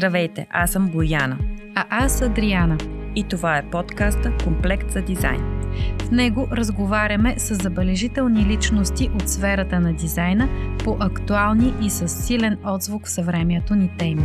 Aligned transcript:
Здравейте, 0.00 0.46
аз 0.50 0.72
съм 0.72 0.88
Бояна. 0.88 1.38
А 1.74 1.86
аз 1.90 2.22
Адриана. 2.22 2.78
И 3.16 3.24
това 3.24 3.58
е 3.58 3.70
подкаста 3.70 4.32
Комплект 4.44 4.90
за 4.90 5.02
дизайн. 5.02 5.40
В 6.02 6.10
него 6.10 6.48
разговаряме 6.52 7.38
с 7.38 7.54
забележителни 7.54 8.46
личности 8.46 9.10
от 9.14 9.28
сферата 9.28 9.80
на 9.80 9.92
дизайна 9.92 10.48
по 10.84 10.96
актуални 11.00 11.74
и 11.82 11.90
с 11.90 12.08
силен 12.08 12.58
отзвук 12.64 13.06
в 13.06 13.10
съвремието 13.10 13.74
ни 13.74 13.90
теми. 13.98 14.22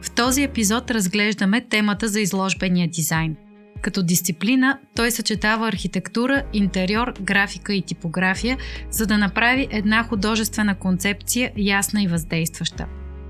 В 0.00 0.10
този 0.16 0.42
епизод 0.42 0.90
разглеждаме 0.90 1.60
темата 1.60 2.08
за 2.08 2.20
изложбения 2.20 2.88
дизайн– 2.88 3.36
като 3.86 4.02
дисциплина 4.02 4.78
той 4.96 5.10
съчетава 5.10 5.68
архитектура, 5.68 6.42
интериор, 6.52 7.12
графика 7.20 7.74
и 7.74 7.82
типография, 7.82 8.58
за 8.90 9.06
да 9.06 9.18
направи 9.18 9.68
една 9.70 10.02
художествена 10.02 10.74
концепция 10.74 11.52
ясна 11.56 12.02
и 12.02 12.06
въздействаща. 12.06 12.86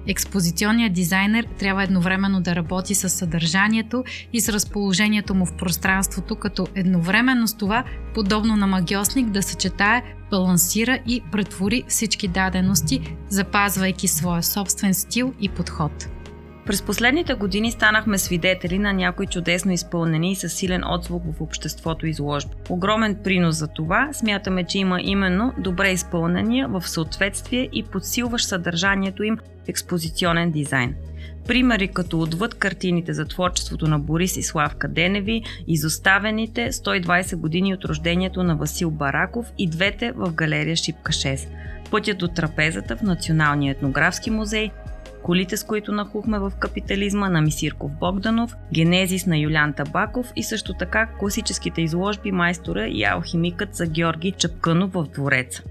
Експозиционният 0.08 0.92
дизайнер 0.92 1.46
трябва 1.58 1.82
едновременно 1.82 2.40
да 2.40 2.56
работи 2.56 2.94
с 2.94 3.08
съдържанието 3.08 4.04
и 4.32 4.40
с 4.40 4.48
разположението 4.48 5.34
му 5.34 5.46
в 5.46 5.56
пространството, 5.56 6.36
като 6.36 6.66
едновременно 6.74 7.48
с 7.48 7.56
това, 7.56 7.84
подобно 8.14 8.56
на 8.56 8.66
магиосник, 8.66 9.30
да 9.30 9.42
съчетае, 9.42 10.02
балансира 10.30 10.98
и 11.06 11.22
претвори 11.32 11.82
всички 11.88 12.28
дадености, 12.28 13.16
запазвайки 13.28 14.08
своя 14.08 14.42
собствен 14.42 14.94
стил 14.94 15.34
и 15.40 15.48
подход. 15.48 16.15
През 16.66 16.82
последните 16.82 17.34
години 17.34 17.70
станахме 17.70 18.18
свидетели 18.18 18.78
на 18.78 18.92
някои 18.92 19.26
чудесно 19.26 19.72
изпълнени 19.72 20.32
и 20.32 20.36
със 20.36 20.52
силен 20.52 20.82
отзвук 20.86 21.22
в 21.32 21.40
обществото 21.40 22.06
изложби. 22.06 22.54
Огромен 22.70 23.16
принос 23.24 23.56
за 23.56 23.68
това 23.68 24.08
смятаме, 24.12 24.64
че 24.64 24.78
има 24.78 25.00
именно 25.02 25.52
добре 25.58 25.90
изпълнения 25.90 26.68
в 26.68 26.88
съответствие 26.88 27.68
и 27.72 27.82
подсилващ 27.82 28.48
съдържанието 28.48 29.22
им 29.22 29.38
експозиционен 29.68 30.50
дизайн. 30.50 30.94
Примери 31.46 31.88
като 31.88 32.20
отвъд 32.20 32.54
картините 32.54 33.12
за 33.12 33.24
творчеството 33.24 33.86
на 33.86 33.98
Борис 33.98 34.36
и 34.36 34.42
Славка 34.42 34.88
Деневи, 34.88 35.42
изоставените 35.66 36.72
120 36.72 37.36
години 37.36 37.74
от 37.74 37.84
рождението 37.84 38.42
на 38.42 38.56
Васил 38.56 38.90
Бараков 38.90 39.46
и 39.58 39.68
двете 39.70 40.12
в 40.12 40.32
галерия 40.32 40.76
Шипка 40.76 41.12
6. 41.12 41.48
Пътят 41.90 42.18
до 42.18 42.28
трапезата 42.28 42.96
в 42.96 43.02
Националния 43.02 43.72
етнографски 43.72 44.30
музей– 44.30 44.70
колите 45.26 45.56
с 45.56 45.64
които 45.64 45.92
нахухме 45.92 46.38
в 46.38 46.52
капитализма 46.58 47.28
на 47.28 47.40
Мисирков 47.40 47.90
Богданов, 48.00 48.54
генезис 48.74 49.26
на 49.26 49.38
Юлян 49.38 49.72
Табаков 49.72 50.32
и 50.36 50.42
също 50.42 50.74
така 50.74 51.06
класическите 51.06 51.82
изложби 51.82 52.32
майстора 52.32 52.86
и 52.86 53.04
алхимикът 53.04 53.74
за 53.74 53.86
Георги 53.86 54.32
Чапканов 54.32 54.92
в 54.92 55.06
двореца. 55.14 55.62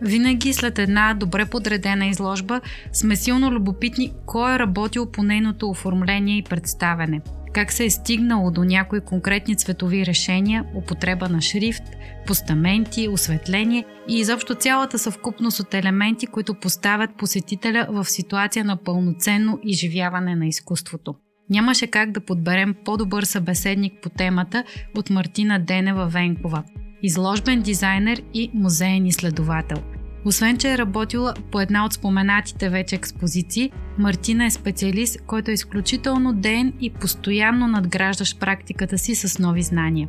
Винаги 0.00 0.52
след 0.52 0.78
една 0.78 1.14
добре 1.14 1.46
подредена 1.46 2.06
изложба 2.06 2.60
сме 2.92 3.16
силно 3.16 3.52
любопитни 3.52 4.12
кой 4.26 4.54
е 4.54 4.58
работил 4.58 5.06
по 5.06 5.22
нейното 5.22 5.70
оформление 5.70 6.38
и 6.38 6.42
представяне– 6.42 7.20
как 7.56 7.72
се 7.72 7.84
е 7.84 7.90
стигнало 7.90 8.50
до 8.50 8.64
някои 8.64 9.00
конкретни 9.00 9.56
цветови 9.56 10.06
решения, 10.06 10.64
употреба 10.74 11.28
на 11.28 11.40
шрифт, 11.40 11.82
постаменти, 12.26 13.08
осветление 13.08 13.84
и 14.08 14.18
изобщо 14.18 14.54
цялата 14.54 14.98
съвкупност 14.98 15.60
от 15.60 15.74
елементи, 15.74 16.26
които 16.26 16.54
поставят 16.54 17.10
посетителя 17.18 17.86
в 17.90 18.04
ситуация 18.04 18.64
на 18.64 18.76
пълноценно 18.76 19.58
изживяване 19.64 20.36
на 20.36 20.46
изкуството. 20.46 21.14
Нямаше 21.50 21.86
как 21.86 22.12
да 22.12 22.20
подберем 22.20 22.74
по-добър 22.84 23.22
събеседник 23.22 23.92
по 24.02 24.10
темата 24.10 24.64
от 24.96 25.10
Мартина 25.10 25.60
Денева 25.60 26.06
Венкова, 26.06 26.62
изложбен 27.02 27.62
дизайнер 27.62 28.22
и 28.34 28.50
музеен 28.54 29.06
изследовател– 29.06 29.82
освен, 30.28 30.58
че 30.58 30.72
е 30.72 30.78
работила 30.78 31.34
по 31.50 31.60
една 31.60 31.84
от 31.84 31.92
споменатите 31.92 32.68
вече 32.68 32.96
експозиции, 32.96 33.72
Мартина 33.98 34.44
е 34.44 34.50
специалист, 34.50 35.20
който 35.26 35.50
е 35.50 35.54
изключително 35.54 36.32
ден 36.32 36.72
и 36.80 36.90
постоянно 36.90 37.68
надграждащ 37.68 38.40
практиката 38.40 38.98
си 38.98 39.14
с 39.14 39.38
нови 39.38 39.62
знания. 39.62 40.08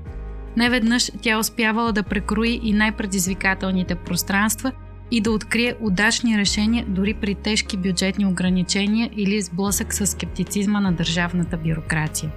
Неведнъж 0.57 1.11
тя 1.21 1.31
е 1.31 1.37
успявала 1.37 1.93
да 1.93 2.03
прекрои 2.03 2.59
и 2.63 2.73
най-предизвикателните 2.73 3.95
пространства 3.95 4.71
и 5.11 5.21
да 5.21 5.31
открие 5.31 5.75
удачни 5.81 6.37
решения 6.37 6.85
дори 6.87 7.13
при 7.13 7.35
тежки 7.35 7.77
бюджетни 7.77 8.25
ограничения 8.25 9.09
или 9.15 9.41
сблъсък 9.41 9.93
с 9.93 10.05
скептицизма 10.05 10.79
на 10.79 10.91
държавната 10.91 11.57
бюрокрация. 11.57 12.31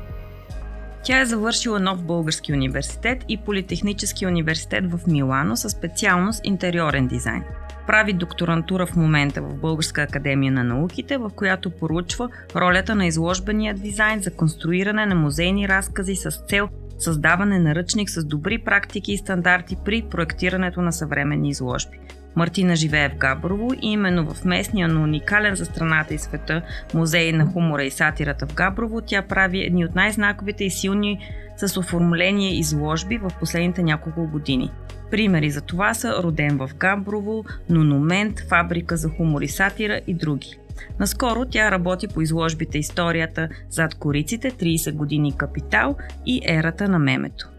Тя 1.04 1.20
е 1.20 1.26
завършила 1.26 1.80
нов 1.80 2.04
български 2.04 2.52
университет 2.52 3.24
и 3.28 3.36
Политехнически 3.36 4.26
университет 4.26 4.92
в 4.92 5.00
Милано 5.06 5.56
със 5.56 5.72
специалност 5.72 6.40
интериорен 6.44 7.06
дизайн 7.06 7.42
прави 7.90 8.12
докторантура 8.12 8.86
в 8.86 8.96
момента 8.96 9.42
в 9.42 9.54
Българска 9.54 10.02
академия 10.02 10.52
на 10.52 10.64
науките, 10.64 11.18
в 11.18 11.30
която 11.36 11.70
поручва 11.70 12.28
ролята 12.56 12.94
на 12.94 13.06
изложбения 13.06 13.74
дизайн 13.74 14.20
за 14.20 14.30
конструиране 14.30 15.06
на 15.06 15.14
музейни 15.14 15.68
разкази 15.68 16.16
с 16.16 16.30
цел 16.48 16.68
създаване 16.98 17.58
на 17.58 17.74
ръчник 17.74 18.10
с 18.10 18.24
добри 18.24 18.58
практики 18.58 19.12
и 19.12 19.16
стандарти 19.16 19.76
при 19.84 20.02
проектирането 20.10 20.82
на 20.82 20.92
съвременни 20.92 21.48
изложби. 21.48 21.98
Мартина 22.36 22.76
живее 22.76 23.08
в 23.08 23.16
Габрово 23.16 23.74
и 23.82 23.92
именно 23.92 24.34
в 24.34 24.44
местния, 24.44 24.88
но 24.88 25.02
уникален 25.02 25.54
за 25.54 25.64
страната 25.64 26.14
и 26.14 26.18
света 26.18 26.62
музей 26.94 27.32
на 27.32 27.46
хумора 27.46 27.84
и 27.84 27.90
сатирата 27.90 28.46
в 28.46 28.54
Габрово 28.54 29.00
тя 29.00 29.22
прави 29.22 29.64
едни 29.64 29.84
от 29.84 29.94
най-знаковите 29.94 30.64
и 30.64 30.70
силни 30.70 31.18
с 31.56 31.76
оформление 31.76 32.58
изложби 32.58 33.18
в 33.18 33.30
последните 33.40 33.82
няколко 33.82 34.26
години. 34.26 34.70
Примери 35.10 35.50
за 35.50 35.60
това 35.60 35.94
са 35.94 36.22
Роден 36.22 36.58
в 36.58 36.70
Габрово, 36.78 37.44
Нономент, 37.70 38.40
Фабрика 38.48 38.96
за 38.96 39.08
хумор 39.08 39.42
и 39.42 39.48
сатира 39.48 40.00
и 40.06 40.14
други. 40.14 40.56
Наскоро 41.00 41.44
тя 41.50 41.70
работи 41.70 42.08
по 42.08 42.20
изложбите 42.20 42.78
Историята 42.78 43.48
зад 43.70 43.94
кориците, 43.94 44.50
30 44.50 44.94
години 44.94 45.36
капитал 45.36 45.96
и 46.26 46.40
ерата 46.44 46.88
на 46.88 46.98
мемето. 46.98 47.49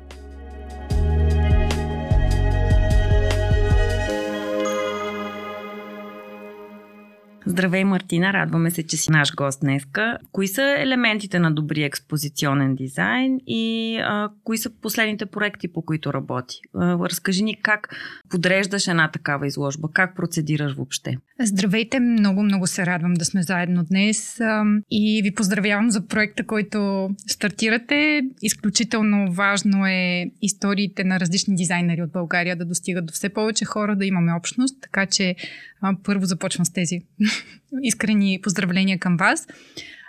Здравей, 7.45 7.83
Мартина! 7.83 8.33
Радваме 8.33 8.71
се, 8.71 8.83
че 8.83 8.97
си 8.97 9.11
наш 9.11 9.35
гост 9.35 9.59
днеска. 9.61 10.17
Кои 10.31 10.47
са 10.47 10.75
елементите 10.79 11.39
на 11.39 11.51
добрия 11.51 11.85
експозиционен 11.85 12.75
дизайн 12.75 13.39
и 13.47 13.97
а, 14.03 14.29
кои 14.43 14.57
са 14.57 14.69
последните 14.81 15.25
проекти, 15.25 15.67
по 15.67 15.81
които 15.81 16.13
работи? 16.13 16.55
А, 16.75 17.09
разкажи 17.09 17.43
ни 17.43 17.61
как 17.61 17.95
подреждаш 18.29 18.87
една 18.87 19.11
такава 19.11 19.47
изложба, 19.47 19.87
как 19.93 20.15
процедираш 20.15 20.73
въобще? 20.73 21.17
Здравейте! 21.39 21.99
Много, 21.99 22.43
много 22.43 22.67
се 22.67 22.85
радвам 22.85 23.13
да 23.13 23.25
сме 23.25 23.43
заедно 23.43 23.83
днес 23.83 24.39
а, 24.39 24.63
и 24.91 25.21
ви 25.23 25.33
поздравявам 25.33 25.91
за 25.91 26.07
проекта, 26.07 26.45
който 26.45 27.09
стартирате. 27.27 28.21
Изключително 28.41 29.31
важно 29.31 29.85
е 29.87 30.25
историите 30.41 31.03
на 31.03 31.19
различни 31.19 31.55
дизайнери 31.55 32.01
от 32.01 32.11
България 32.11 32.55
да 32.55 32.65
достигат 32.65 33.05
до 33.05 33.13
все 33.13 33.29
повече 33.29 33.65
хора, 33.65 33.95
да 33.95 34.05
имаме 34.05 34.33
общност, 34.33 34.81
така 34.81 35.05
че 35.05 35.35
а, 35.81 35.95
първо 36.03 36.25
започвам 36.25 36.65
с 36.65 36.73
тези 36.73 37.01
искрени 37.83 38.39
поздравления 38.43 38.99
към 38.99 39.17
вас. 39.17 39.47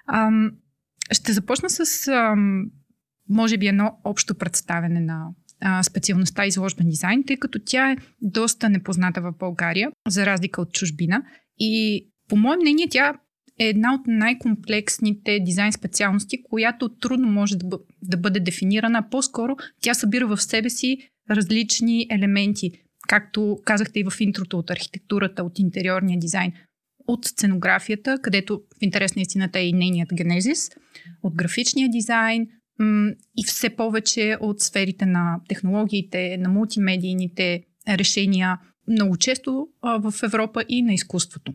А, 0.07 0.31
ще 1.13 1.33
започна 1.33 1.71
с, 1.71 2.09
а, 2.09 2.35
може 3.29 3.59
би, 3.59 3.67
едно 3.67 3.99
общо 4.05 4.35
представене 4.35 5.01
на 5.01 5.27
а, 5.61 5.83
специалността 5.83 6.47
изложбен 6.47 6.89
дизайн, 6.89 7.25
тъй 7.27 7.37
като 7.37 7.59
тя 7.67 7.91
е 7.91 7.97
доста 8.23 8.69
непозната 8.69 9.21
в 9.21 9.33
България, 9.39 9.91
за 10.09 10.27
разлика 10.27 10.63
от 10.63 10.73
чужбина. 10.73 11.23
И 11.59 12.05
по 12.29 12.37
мое 12.37 12.57
мнение, 12.57 12.89
тя 12.91 13.15
е 13.59 13.69
една 13.69 13.95
от 13.95 14.01
най-комплексните 14.07 15.39
дизайн 15.41 15.73
специалности, 15.73 16.43
която 16.43 16.89
трудно 16.89 17.29
може 17.29 17.57
да, 17.57 17.67
бъ- 17.67 17.79
да 18.03 18.17
бъде 18.17 18.41
дефинирана. 18.41 19.11
По-скоро 19.11 19.57
тя 19.81 19.95
събира 19.95 20.27
в 20.27 20.43
себе 20.43 20.71
си 20.71 20.99
различни 21.31 22.07
елементи 22.11 22.73
както 23.09 23.59
казахте 23.65 24.01
и 24.01 24.05
в 24.05 24.21
интрото 24.21 24.59
от 24.59 24.71
архитектурата, 24.71 25.45
от 25.45 25.59
интериорния 25.59 26.19
дизайн, 26.19 26.53
от 27.07 27.25
сценографията, 27.25 28.19
където 28.23 28.63
в 28.79 28.83
интерес 28.83 29.17
на 29.17 29.23
истината 29.23 29.59
е 29.59 29.67
и 29.67 29.73
нейният 29.73 30.09
генезис, 30.15 30.71
от 31.23 31.35
графичния 31.35 31.89
дизайн 31.91 32.47
м- 32.79 33.11
и 33.37 33.45
все 33.45 33.71
повече 33.71 34.37
от 34.41 34.61
сферите 34.61 35.07
на 35.07 35.41
технологиите, 35.49 36.37
на 36.37 36.49
мултимедийните 36.49 37.65
решения, 37.89 38.59
много 38.89 39.17
често 39.17 39.69
а, 39.83 40.11
в 40.11 40.23
Европа 40.23 40.65
и 40.69 40.83
на 40.83 40.95
изкуството. 40.95 41.55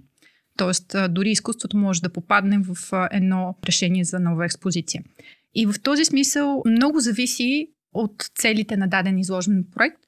Тоест, 0.58 0.96
а, 0.96 1.08
дори 1.08 1.30
изкуството 1.30 1.78
може 1.78 2.02
да 2.02 2.14
попадне 2.14 2.60
в 2.60 2.94
а, 2.94 3.10
едно 3.12 3.56
решение 3.66 4.04
за 4.04 4.20
нова 4.20 4.46
експозиция. 4.46 5.04
И 5.56 5.66
в 5.66 5.76
този 5.84 6.06
смисъл 6.06 6.62
много 6.66 7.00
зависи 7.00 7.68
от 7.94 8.32
целите 8.36 8.78
на 8.78 8.88
даден 8.88 9.18
изложен 9.18 9.66
проект 9.76 10.07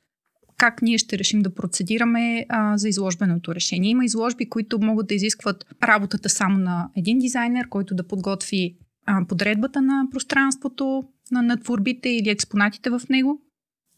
как 0.59 0.81
ние 0.81 0.97
ще 0.97 1.17
решим 1.17 1.41
да 1.41 1.53
процедираме 1.56 2.45
а, 2.50 2.77
за 2.77 2.89
изложбеното 2.89 3.56
решение. 3.56 3.89
Има 3.89 4.06
изложби, 4.06 4.50
които 4.50 4.79
могат 4.79 5.07
да 5.07 5.13
изискват 5.13 5.65
работата 5.83 6.29
само 6.29 6.57
на 6.57 6.89
един 6.97 7.19
дизайнер, 7.19 7.69
който 7.69 7.95
да 7.95 8.07
подготви 8.07 8.77
а, 9.06 9.25
подредбата 9.27 9.81
на 9.81 10.07
пространството, 10.11 11.03
на, 11.31 11.41
на 11.41 11.57
творбите 11.57 12.09
или 12.09 12.29
експонатите 12.29 12.89
в 12.89 13.01
него. 13.09 13.41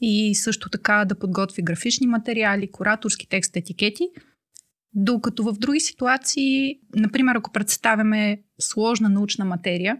и 0.01 0.35
също 0.35 0.69
така 0.69 1.05
да 1.05 1.19
подготви 1.19 1.61
графични 1.61 2.07
материали, 2.07 2.71
кураторски 2.71 3.29
текст, 3.29 3.55
етикети. 3.55 4.09
Докато 4.93 5.43
в 5.43 5.53
други 5.53 5.79
ситуации, 5.79 6.79
например, 6.95 7.35
ако 7.35 7.51
представяме 7.51 8.41
сложна 8.59 9.09
научна 9.09 9.45
материя, 9.45 9.97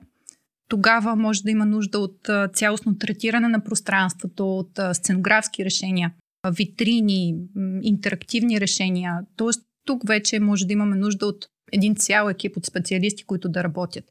тогава 0.67 1.15
може 1.15 1.43
да 1.43 1.51
има 1.51 1.65
нужда 1.65 1.99
от 1.99 2.29
цялостно 2.53 2.97
третиране 2.97 3.47
на 3.47 3.63
пространството, 3.63 4.57
от 4.57 4.79
сценографски 4.93 5.65
решения, 5.65 6.11
витрини, 6.49 7.35
интерактивни 7.81 8.61
решения. 8.61 9.13
Тоест, 9.35 9.61
тук 9.85 10.07
вече 10.07 10.39
може 10.39 10.65
да 10.65 10.73
имаме 10.73 10.95
нужда 10.95 11.25
от 11.25 11.45
един 11.71 11.95
цял 11.95 12.29
екип 12.29 12.57
от 12.57 12.65
специалисти, 12.65 13.23
които 13.23 13.49
да 13.49 13.63
работят. 13.63 14.03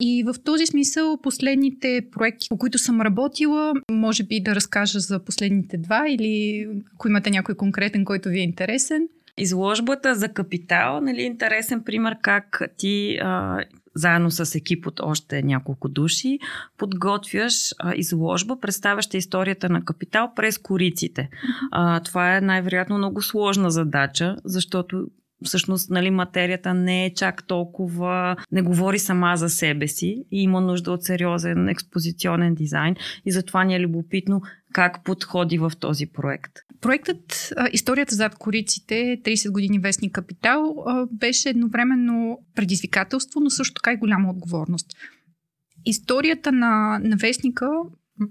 И 0.00 0.24
в 0.26 0.34
този 0.44 0.66
смисъл 0.66 1.18
последните 1.22 2.00
проекти, 2.12 2.48
по 2.48 2.58
които 2.58 2.78
съм 2.78 3.00
работила, 3.00 3.72
може 3.90 4.22
би 4.22 4.40
да 4.40 4.54
разкажа 4.54 5.00
за 5.00 5.24
последните 5.24 5.78
два 5.78 6.04
или 6.08 6.66
ако 6.94 7.08
имате 7.08 7.30
някой 7.30 7.54
конкретен, 7.54 8.04
който 8.04 8.28
ви 8.28 8.38
е 8.38 8.42
интересен. 8.42 9.08
Изложбата 9.38 10.14
за 10.14 10.28
капитал, 10.28 11.00
нали, 11.00 11.22
интересен 11.22 11.82
пример 11.84 12.16
как 12.22 12.62
ти 12.76 13.18
а, 13.22 13.58
заедно 13.94 14.30
с 14.30 14.54
екип 14.54 14.86
от 14.86 15.00
още 15.00 15.42
няколко 15.42 15.88
души, 15.88 16.38
подготвяш 16.76 17.74
а, 17.78 17.94
изложба, 17.94 18.60
представяща 18.60 19.16
историята 19.16 19.68
на 19.68 19.84
капитал 19.84 20.32
през 20.36 20.58
кориците. 20.58 21.28
А, 21.70 22.00
това 22.00 22.36
е 22.36 22.40
най-вероятно 22.40 22.98
много 22.98 23.22
сложна 23.22 23.70
задача, 23.70 24.36
защото 24.44 25.06
всъщност 25.44 25.90
нали, 25.90 26.10
материята 26.10 26.74
не 26.74 27.06
е 27.06 27.14
чак 27.14 27.46
толкова, 27.46 28.36
не 28.52 28.62
говори 28.62 28.98
сама 28.98 29.36
за 29.36 29.48
себе 29.48 29.88
си 29.88 30.24
и 30.30 30.42
има 30.42 30.60
нужда 30.60 30.92
от 30.92 31.04
сериозен 31.04 31.68
експозиционен 31.68 32.54
дизайн 32.54 32.96
и 33.26 33.32
затова 33.32 33.64
ни 33.64 33.74
е 33.74 33.80
любопитно 33.80 34.42
как 34.72 35.04
подходи 35.04 35.58
в 35.58 35.72
този 35.80 36.06
проект. 36.06 36.52
Проектът 36.80 37.52
Историята 37.72 38.14
зад 38.14 38.34
кориците 38.34 39.20
30 39.24 39.50
години 39.50 39.78
вестник 39.78 40.12
капитал 40.12 40.84
беше 41.12 41.48
едновременно 41.48 42.38
предизвикателство, 42.54 43.40
но 43.40 43.50
също 43.50 43.74
така 43.74 43.92
и 43.92 43.96
голяма 43.96 44.30
отговорност. 44.30 44.86
Историята 45.86 46.52
на, 46.52 47.00
на 47.02 47.16
вестника, 47.16 47.70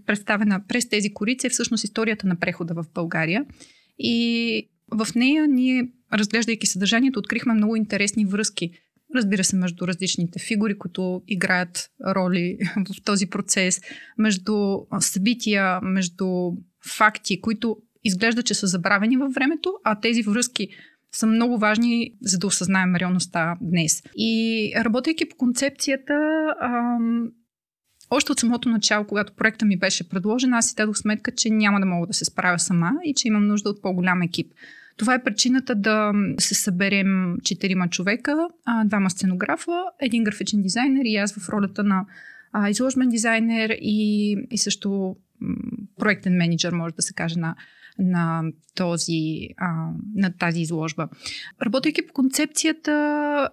представена 0.05 0.61
през 0.67 0.89
тези 0.89 1.13
корици, 1.13 1.47
е 1.47 1.49
всъщност 1.49 1.83
историята 1.83 2.27
на 2.27 2.35
прехода 2.35 2.73
в 2.73 2.85
България. 2.93 3.45
И 3.99 4.69
в 4.91 5.07
нея 5.15 5.47
ние, 5.47 5.89
разглеждайки 6.13 6.67
съдържанието, 6.67 7.19
открихме 7.19 7.53
много 7.53 7.75
интересни 7.75 8.25
връзки. 8.25 8.71
Разбира 9.15 9.43
се, 9.43 9.55
между 9.55 9.87
различните 9.87 10.39
фигури, 10.39 10.77
които 10.77 11.21
играят 11.27 11.89
роли 12.15 12.57
в 12.95 13.03
този 13.03 13.29
процес, 13.29 13.81
между 14.17 14.77
събития, 14.99 15.79
между 15.81 16.51
факти, 16.97 17.41
които 17.41 17.77
изглежда, 18.03 18.43
че 18.43 18.53
са 18.53 18.67
забравени 18.67 19.17
във 19.17 19.33
времето, 19.33 19.73
а 19.83 19.99
тези 19.99 20.21
връзки 20.21 20.67
са 21.11 21.27
много 21.27 21.57
важни, 21.57 22.11
за 22.21 22.37
да 22.37 22.47
осъзнаем 22.47 22.95
реалността 22.95 23.57
днес. 23.61 24.03
И 24.15 24.73
работейки 24.77 25.29
по 25.29 25.35
концепцията, 25.35 26.13
ам, 26.61 27.29
още 28.09 28.31
от 28.31 28.39
самото 28.39 28.69
начало, 28.69 29.05
когато 29.05 29.33
проекта 29.33 29.65
ми 29.65 29.79
беше 29.79 30.09
предложен, 30.09 30.53
аз 30.53 30.69
си 30.69 30.75
дадох 30.75 30.97
сметка, 30.97 31.31
че 31.35 31.49
няма 31.49 31.79
да 31.79 31.85
мога 31.85 32.07
да 32.07 32.13
се 32.13 32.25
справя 32.25 32.59
сама 32.59 32.91
и 33.05 33.13
че 33.13 33.27
имам 33.27 33.47
нужда 33.47 33.69
от 33.69 33.81
по-голям 33.81 34.21
екип. 34.21 34.51
Това 34.97 35.13
е 35.13 35.23
причината 35.23 35.75
да 35.75 36.11
се 36.39 36.55
съберем 36.55 37.37
четирима 37.43 37.89
човека, 37.89 38.47
двама 38.85 39.09
сценографа, 39.09 39.83
един 39.99 40.23
графичен 40.23 40.61
дизайнер 40.61 41.01
и 41.05 41.15
аз 41.15 41.33
в 41.33 41.49
ролята 41.49 41.83
на 41.83 42.05
изложбен 42.69 43.09
дизайнер 43.09 43.77
и, 43.81 44.31
и 44.51 44.57
също 44.57 45.15
проектен 45.99 46.33
менеджер, 46.33 46.73
може 46.73 46.95
да 46.95 47.01
се 47.01 47.13
каже, 47.13 47.39
на, 47.39 47.55
на, 47.99 48.43
този, 48.75 49.49
а, 49.57 49.91
на 50.15 50.33
тази 50.37 50.61
изложба. 50.61 51.07
Работейки 51.65 52.07
по 52.07 52.13
концепцията, 52.13 53.49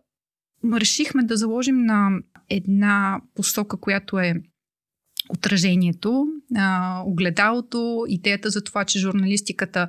решихме 0.73 1.23
да 1.23 1.37
заложим 1.37 1.85
на 1.85 2.11
една 2.51 3.21
посока, 3.35 3.77
която 3.77 4.19
е 4.19 4.35
отражението, 5.29 6.27
а, 6.57 7.03
огледалото, 7.07 8.05
идеята 8.09 8.51
за 8.51 8.65
това, 8.65 8.85
че 8.85 8.99
журналистиката 8.99 9.89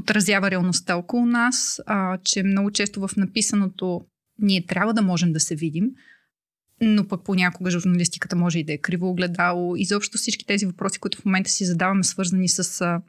отразява 0.00 0.50
реалността 0.50 0.96
около 0.96 1.26
нас, 1.26 1.80
а, 1.86 2.18
че 2.24 2.42
много 2.42 2.70
често 2.70 3.08
в 3.08 3.16
написаното 3.16 4.00
ние 4.38 4.66
трябва 4.66 4.94
да 4.94 5.02
можем 5.02 5.32
да 5.32 5.40
се 5.40 5.54
видим, 5.54 5.90
но 6.80 7.08
пък 7.08 7.24
понякога 7.24 7.70
журналистиката 7.70 8.36
може 8.36 8.58
и 8.58 8.64
да 8.64 8.72
е 8.72 8.78
криво 8.78 9.10
огледало. 9.10 9.76
Изобщо 9.76 10.18
всички 10.18 10.46
тези 10.46 10.66
въпроси, 10.66 10.98
които 10.98 11.18
в 11.18 11.24
момента 11.24 11.50
си 11.50 11.64
задаваме, 11.64 12.04
свързани 12.04 12.48
с 12.48 12.80
а, 12.80 13.00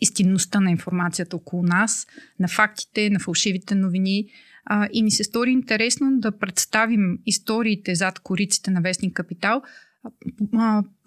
истинността 0.00 0.60
на 0.60 0.70
информацията 0.70 1.36
около 1.36 1.62
нас, 1.62 2.06
на 2.40 2.48
фактите, 2.48 3.10
на 3.10 3.18
фалшивите 3.18 3.74
новини. 3.74 4.28
А, 4.64 4.88
и 4.92 5.02
ни 5.02 5.10
се 5.10 5.24
стори 5.24 5.50
интересно 5.50 6.20
да 6.20 6.38
представим 6.38 7.18
историите 7.26 7.94
зад 7.94 8.18
кориците 8.18 8.70
на 8.70 8.80
Вестник 8.80 9.14
Капитал, 9.14 9.62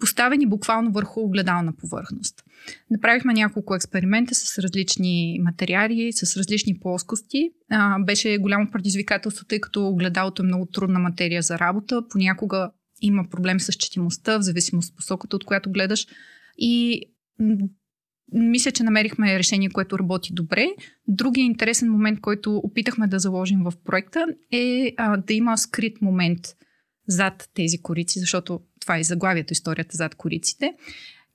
поставени 0.00 0.46
буквално 0.46 0.92
върху 0.92 1.20
огледална 1.20 1.76
повърхност. 1.76 2.44
Направихме 2.90 3.32
няколко 3.32 3.74
експеримента 3.74 4.34
с 4.34 4.58
различни 4.58 5.40
материали, 5.42 6.12
с 6.12 6.36
различни 6.36 6.78
плоскости. 6.78 7.50
А, 7.70 7.98
беше 7.98 8.38
голямо 8.38 8.70
предизвикателство, 8.70 9.46
тъй 9.46 9.60
като 9.60 9.88
огледалото 9.88 10.42
е 10.42 10.46
много 10.46 10.66
трудна 10.66 10.98
материя 10.98 11.42
за 11.42 11.58
работа. 11.58 12.02
Понякога 12.10 12.70
има 13.02 13.24
проблем 13.30 13.60
с 13.60 13.72
четимостта, 13.72 14.38
в 14.38 14.42
зависимост 14.42 14.90
от 14.90 14.96
посоката, 14.96 15.36
от 15.36 15.44
която 15.44 15.70
гледаш. 15.70 16.06
И 16.58 17.02
мисля, 18.32 18.70
че 18.70 18.82
намерихме 18.82 19.38
решение, 19.38 19.70
което 19.70 19.98
работи 19.98 20.34
добре. 20.34 20.68
Другия 21.08 21.44
интересен 21.44 21.90
момент, 21.90 22.20
който 22.20 22.56
опитахме 22.56 23.06
да 23.06 23.18
заложим 23.18 23.62
в 23.64 23.72
проекта 23.84 24.26
е 24.52 24.92
а, 24.96 25.16
да 25.16 25.34
има 25.34 25.58
скрит 25.58 26.02
момент 26.02 26.40
зад 27.08 27.48
тези 27.54 27.82
корици, 27.82 28.18
защото 28.18 28.60
това 28.80 28.98
е 28.98 29.02
заглавието, 29.02 29.52
историята 29.52 29.96
зад 29.96 30.14
кориците. 30.14 30.74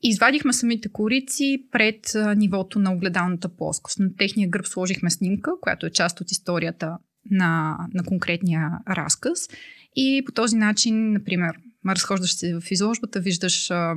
Извадихме 0.04 0.54
самите 0.54 0.90
корици 0.90 1.64
пред 1.72 2.12
нивото 2.38 2.80
на 2.80 2.94
огледалната 2.94 3.50
плоскост. 3.50 4.00
На 4.00 4.16
техния 4.16 4.50
гръб 4.50 4.68
сложихме 4.68 5.10
снимка, 5.10 5.52
която 5.62 5.86
е 5.86 5.92
част 5.92 6.22
от 6.22 6.32
историята 6.32 6.98
на, 7.32 7.78
на 7.94 8.04
конкретния 8.04 8.72
разказ. 8.90 9.50
И 9.96 10.24
по 10.26 10.32
този 10.32 10.56
начин, 10.56 11.12
например, 11.12 11.52
разхождаш 11.90 12.36
се 12.36 12.60
в 12.60 12.72
изложбата, 12.72 13.20
виждаш 13.20 13.72
а, 13.72 13.96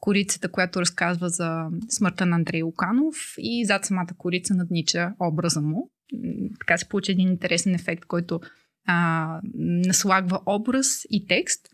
корицата, 0.00 0.48
която 0.48 0.80
разказва 0.80 1.28
за 1.28 1.66
смъртта 1.88 2.26
на 2.26 2.36
Андрей 2.36 2.62
Луканов 2.62 3.34
и 3.38 3.64
зад 3.64 3.84
самата 3.84 4.08
корица 4.18 4.54
наднича 4.54 5.14
образа 5.20 5.60
му. 5.60 5.90
Така 6.60 6.78
се 6.78 6.88
получи 6.88 7.12
един 7.12 7.28
интересен 7.28 7.74
ефект, 7.74 8.04
който 8.04 8.40
а, 8.86 9.40
наслагва 9.58 10.40
образ 10.46 11.02
и 11.10 11.26
текст. 11.26 11.68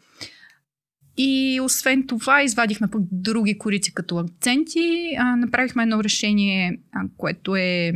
И 1.17 1.61
освен 1.63 2.07
това, 2.07 2.43
извадихме 2.43 2.89
пък 2.91 3.03
други 3.13 3.59
корици 3.59 3.95
като 3.95 4.19
акценти. 4.19 5.15
А, 5.19 5.37
направихме 5.37 5.83
едно 5.83 6.05
решение, 6.05 6.79
а, 6.93 7.01
което 7.17 7.57
е, 7.57 7.63
е 7.63 7.95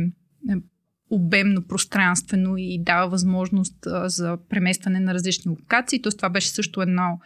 обемно, 1.09 1.67
пространствено 1.67 2.57
и 2.57 2.83
дава 2.83 3.09
възможност 3.09 3.85
а, 3.85 4.09
за 4.09 4.37
преместване 4.49 4.99
на 4.99 5.13
различни 5.13 5.49
локации. 5.49 6.01
Тоест 6.01 6.17
това 6.17 6.29
беше 6.29 6.49
също 6.49 6.81
едно, 6.81 7.19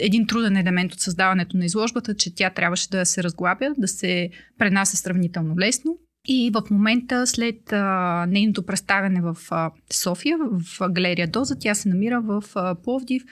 един 0.00 0.26
труден 0.26 0.56
елемент 0.56 0.92
от 0.92 1.00
създаването 1.00 1.56
на 1.56 1.64
изложбата, 1.64 2.14
че 2.14 2.34
тя 2.34 2.50
трябваше 2.50 2.90
да 2.90 3.06
се 3.06 3.22
разглабя, 3.22 3.74
да 3.78 3.88
се 3.88 4.30
пренася 4.58 4.96
сравнително 4.96 5.58
лесно. 5.58 5.98
И 6.28 6.50
в 6.54 6.70
момента, 6.70 7.26
след 7.26 7.72
а, 7.72 8.26
нейното 8.28 8.66
представяне 8.66 9.20
в 9.20 9.36
а, 9.50 9.70
София, 9.92 10.38
в 10.38 10.88
галерия 10.90 11.28
Доза, 11.28 11.58
тя 11.58 11.74
се 11.74 11.88
намира 11.88 12.20
в 12.20 12.44
а, 12.54 12.74
Пловдив, 12.74 13.22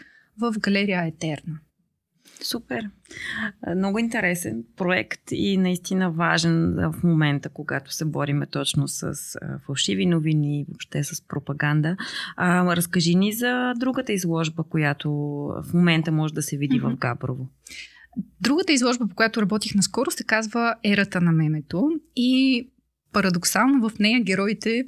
в 0.40 0.54
галерия 0.58 1.06
Етерна. 1.06 1.58
Супер. 2.42 2.90
Много 3.76 3.98
интересен 3.98 4.64
проект 4.76 5.20
и 5.30 5.56
наистина 5.56 6.10
важен 6.10 6.74
в 6.74 7.02
момента, 7.02 7.48
когато 7.48 7.92
се 7.92 8.04
бориме 8.04 8.46
точно 8.46 8.88
с 8.88 9.14
фалшиви 9.66 10.06
новини, 10.06 10.64
въобще 10.68 11.04
с 11.04 11.26
пропаганда. 11.28 11.96
А, 12.36 12.76
разкажи 12.76 13.14
ни 13.14 13.32
за 13.32 13.72
другата 13.76 14.12
изложба, 14.12 14.62
която 14.62 15.10
в 15.62 15.74
момента 15.74 16.12
може 16.12 16.34
да 16.34 16.42
се 16.42 16.56
види 16.56 16.80
mm-hmm. 16.80 16.94
в 16.94 16.98
Габрово. 16.98 17.48
Другата 18.40 18.72
изложба, 18.72 19.08
по 19.08 19.14
която 19.14 19.42
работих 19.42 19.74
наскоро, 19.74 20.10
се 20.10 20.24
казва 20.24 20.74
Ерата 20.84 21.20
на 21.20 21.32
мемето 21.32 21.90
и 22.16 22.68
парадоксално 23.12 23.88
в 23.88 23.98
нея 23.98 24.20
героите 24.22 24.84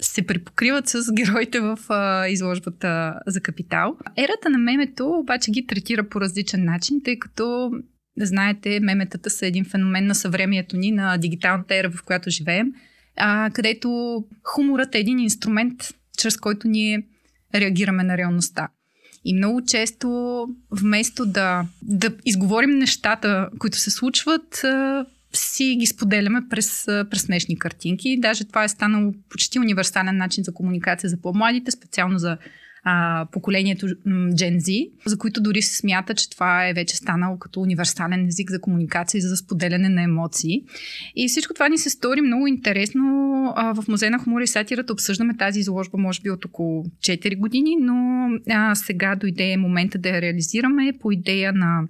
се 0.00 0.26
припокриват 0.26 0.88
с 0.88 1.12
героите 1.12 1.60
в 1.60 1.78
а, 1.88 2.28
изложбата 2.28 3.14
за 3.26 3.40
капитал. 3.40 3.96
Ерата 4.16 4.50
на 4.50 4.58
мемето 4.58 5.08
обаче 5.08 5.50
ги 5.50 5.66
третира 5.66 6.08
по 6.08 6.20
различен 6.20 6.64
начин, 6.64 7.00
тъй 7.04 7.18
като, 7.18 7.70
знаете, 8.18 8.80
меметата 8.80 9.30
са 9.30 9.46
един 9.46 9.64
феномен 9.64 10.06
на 10.06 10.14
съвремието 10.14 10.76
ни, 10.76 10.90
на 10.90 11.18
дигиталната 11.18 11.74
ера, 11.74 11.90
в 11.90 12.02
която 12.02 12.30
живеем, 12.30 12.72
а, 13.16 13.50
където 13.50 14.18
хуморът 14.44 14.94
е 14.94 14.98
един 14.98 15.18
инструмент, 15.18 15.82
чрез 16.18 16.36
който 16.36 16.68
ние 16.68 17.06
реагираме 17.54 18.02
на 18.02 18.16
реалността. 18.16 18.68
И 19.24 19.34
много 19.34 19.64
често, 19.64 20.46
вместо 20.70 21.26
да, 21.26 21.66
да 21.82 22.16
изговорим 22.24 22.70
нещата, 22.70 23.48
които 23.58 23.76
се 23.76 23.90
случват, 23.90 24.62
си 25.32 25.76
ги 25.80 25.86
споделяме 25.86 26.40
през, 26.50 26.84
през 26.86 27.22
смешни 27.22 27.58
картинки. 27.58 28.20
Даже 28.20 28.44
това 28.44 28.64
е 28.64 28.68
станало 28.68 29.12
почти 29.28 29.58
универсален 29.58 30.16
начин 30.16 30.44
за 30.44 30.54
комуникация 30.54 31.10
за 31.10 31.16
по-младите, 31.16 31.70
специално 31.70 32.18
за 32.18 32.36
а, 32.84 33.26
поколението 33.32 33.86
Gen 34.08 34.58
Z, 34.58 34.90
за 35.06 35.18
които 35.18 35.40
дори 35.40 35.62
се 35.62 35.76
смята, 35.76 36.14
че 36.14 36.30
това 36.30 36.68
е 36.68 36.72
вече 36.72 36.96
станало 36.96 37.38
като 37.38 37.60
универсален 37.60 38.26
език 38.26 38.50
за 38.50 38.60
комуникация 38.60 39.18
и 39.18 39.22
за 39.22 39.36
споделяне 39.36 39.88
на 39.88 40.02
емоции. 40.02 40.62
И 41.16 41.28
всичко 41.28 41.54
това 41.54 41.68
ни 41.68 41.78
се 41.78 41.90
стори 41.90 42.20
много 42.20 42.46
интересно. 42.46 43.02
А, 43.56 43.74
в 43.74 43.88
Музей 43.88 44.10
на 44.10 44.18
хумора 44.18 44.44
и 44.44 44.46
сатирата 44.46 44.92
обсъждаме 44.92 45.36
тази 45.36 45.60
изложба, 45.60 45.98
може 45.98 46.20
би 46.20 46.30
от 46.30 46.44
около 46.44 46.84
4 46.84 47.38
години, 47.38 47.76
но 47.80 48.28
а, 48.50 48.74
сега 48.74 49.16
дойде 49.16 49.56
момента 49.56 49.98
да 49.98 50.08
я 50.08 50.20
реализираме 50.20 50.92
по 51.00 51.12
идея 51.12 51.52
на 51.52 51.82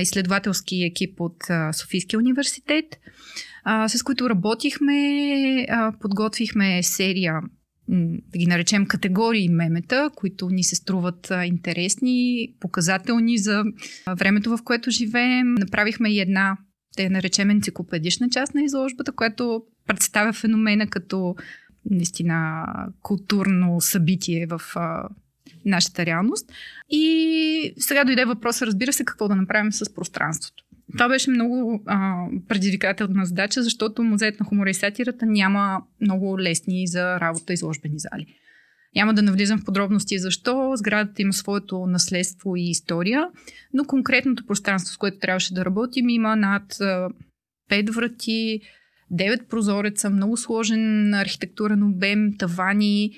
изследователски 0.00 0.82
екип 0.82 1.20
от 1.20 1.36
Софийския 1.72 2.18
университет, 2.18 2.84
с 3.86 4.02
които 4.02 4.30
работихме, 4.30 5.66
подготвихме 6.00 6.82
серия 6.82 7.40
да 8.32 8.38
ги 8.38 8.46
наречем 8.46 8.86
категории 8.86 9.48
мемета, 9.48 10.10
които 10.14 10.48
ни 10.50 10.64
се 10.64 10.76
струват 10.76 11.32
интересни, 11.44 12.48
показателни 12.60 13.38
за 13.38 13.64
времето, 14.18 14.56
в 14.56 14.62
което 14.64 14.90
живеем. 14.90 15.54
Направихме 15.54 16.08
и 16.08 16.20
една, 16.20 16.56
да 16.96 17.02
я 17.02 17.10
наречем 17.10 17.50
енциклопедична 17.50 18.28
част 18.30 18.54
на 18.54 18.62
изложбата, 18.62 19.12
която 19.12 19.62
представя 19.86 20.32
феномена 20.32 20.86
като 20.86 21.36
наистина 21.90 22.64
културно 23.02 23.80
събитие 23.80 24.46
в 24.46 24.60
нашата 25.64 26.06
реалност. 26.06 26.52
И 26.90 27.74
сега 27.78 28.04
дойде 28.04 28.24
въпроса, 28.24 28.66
разбира 28.66 28.92
се, 28.92 29.04
какво 29.04 29.28
да 29.28 29.36
направим 29.36 29.72
с 29.72 29.94
пространството. 29.94 30.64
Това 30.92 31.08
беше 31.08 31.30
много 31.30 31.82
а, 31.86 32.26
предизвикателна 32.48 33.26
задача, 33.26 33.62
защото 33.62 34.02
музеят 34.02 34.40
на 34.40 34.46
хумора 34.46 34.70
и 34.70 34.74
сатирата 34.74 35.26
няма 35.26 35.82
много 36.00 36.40
лесни 36.40 36.86
за 36.86 37.20
работа 37.20 37.52
изложбени 37.52 37.98
зали. 37.98 38.26
Няма 38.96 39.14
да 39.14 39.22
навлизам 39.22 39.58
в 39.58 39.64
подробности 39.64 40.18
защо. 40.18 40.72
Сградата 40.76 41.22
има 41.22 41.32
своето 41.32 41.86
наследство 41.86 42.56
и 42.56 42.70
история, 42.70 43.28
но 43.74 43.84
конкретното 43.84 44.46
пространство, 44.46 44.94
с 44.94 44.96
което 44.96 45.18
трябваше 45.18 45.54
да 45.54 45.64
работим, 45.64 46.08
има 46.08 46.36
над 46.36 46.72
5 46.72 47.90
врати, 47.90 48.60
9 49.12 49.46
прозореца, 49.48 50.10
много 50.10 50.36
сложен 50.36 51.14
архитектурен 51.14 51.82
обем, 51.82 52.36
тавани, 52.38 53.12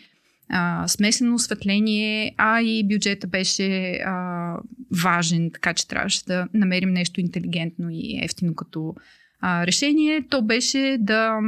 а, 0.50 0.88
смесено 0.88 1.35
осветление, 1.35 2.35
а 2.37 2.62
и 2.62 2.88
бюджета 2.88 3.26
беше 3.26 3.92
а, 3.92 4.57
важен, 5.02 5.50
така 5.50 5.75
че 5.75 5.88
трябваше 5.88 6.25
да 6.25 6.49
намерим 6.54 6.90
нещо 6.90 7.21
интелигентно 7.21 7.88
и 7.90 8.21
ефтино 8.23 8.54
като 8.54 8.95
а, 9.40 9.66
решение. 9.66 10.23
То 10.30 10.42
беше 10.42 10.97
да 11.00 11.38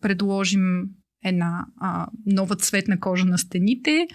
предложим 0.00 0.82
една 1.24 1.66
а, 1.80 2.06
нова 2.26 2.56
цветна 2.56 3.00
кожа 3.00 3.24
на 3.24 3.38
стените 3.38 4.06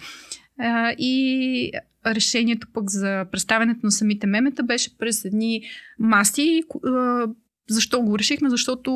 а, 0.58 0.94
и 0.98 1.72
решението 2.06 2.66
пък 2.72 2.90
за 2.90 3.26
представянето 3.32 3.80
на 3.82 3.92
самите 3.92 4.26
мемета 4.26 4.62
беше 4.62 4.98
през 4.98 5.24
едни 5.24 5.62
маси. 5.98 6.62
А, 6.86 7.26
защо 7.68 8.02
го 8.02 8.18
решихме? 8.18 8.50
Защото 8.50 8.90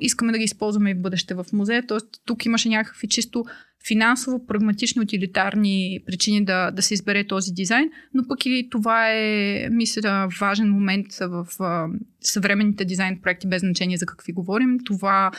искаме 0.00 0.32
да 0.32 0.38
ги 0.38 0.44
използваме 0.44 0.90
и 0.90 0.94
в 0.94 1.00
бъдеще 1.00 1.34
в 1.34 1.46
музея. 1.52 1.86
Тоест, 1.86 2.06
тук 2.26 2.44
имаше 2.44 2.68
някакви 2.68 3.08
чисто 3.08 3.44
финансово, 3.88 4.46
прагматични, 4.46 5.02
утилитарни 5.02 6.00
причини 6.06 6.44
да, 6.44 6.70
да 6.70 6.82
се 6.82 6.94
избере 6.94 7.26
този 7.26 7.52
дизайн, 7.52 7.90
но 8.14 8.28
пък 8.28 8.46
и 8.46 8.68
това 8.70 9.10
е, 9.10 9.68
мисля, 9.70 10.28
важен 10.40 10.70
момент 10.70 11.06
в 11.20 11.46
а, 11.60 11.86
съвременните 12.20 12.84
дизайн 12.84 13.20
проекти, 13.22 13.48
без 13.48 13.60
значение 13.60 13.96
за 13.96 14.06
какви 14.06 14.32
говорим. 14.32 14.78
Това 14.84 15.30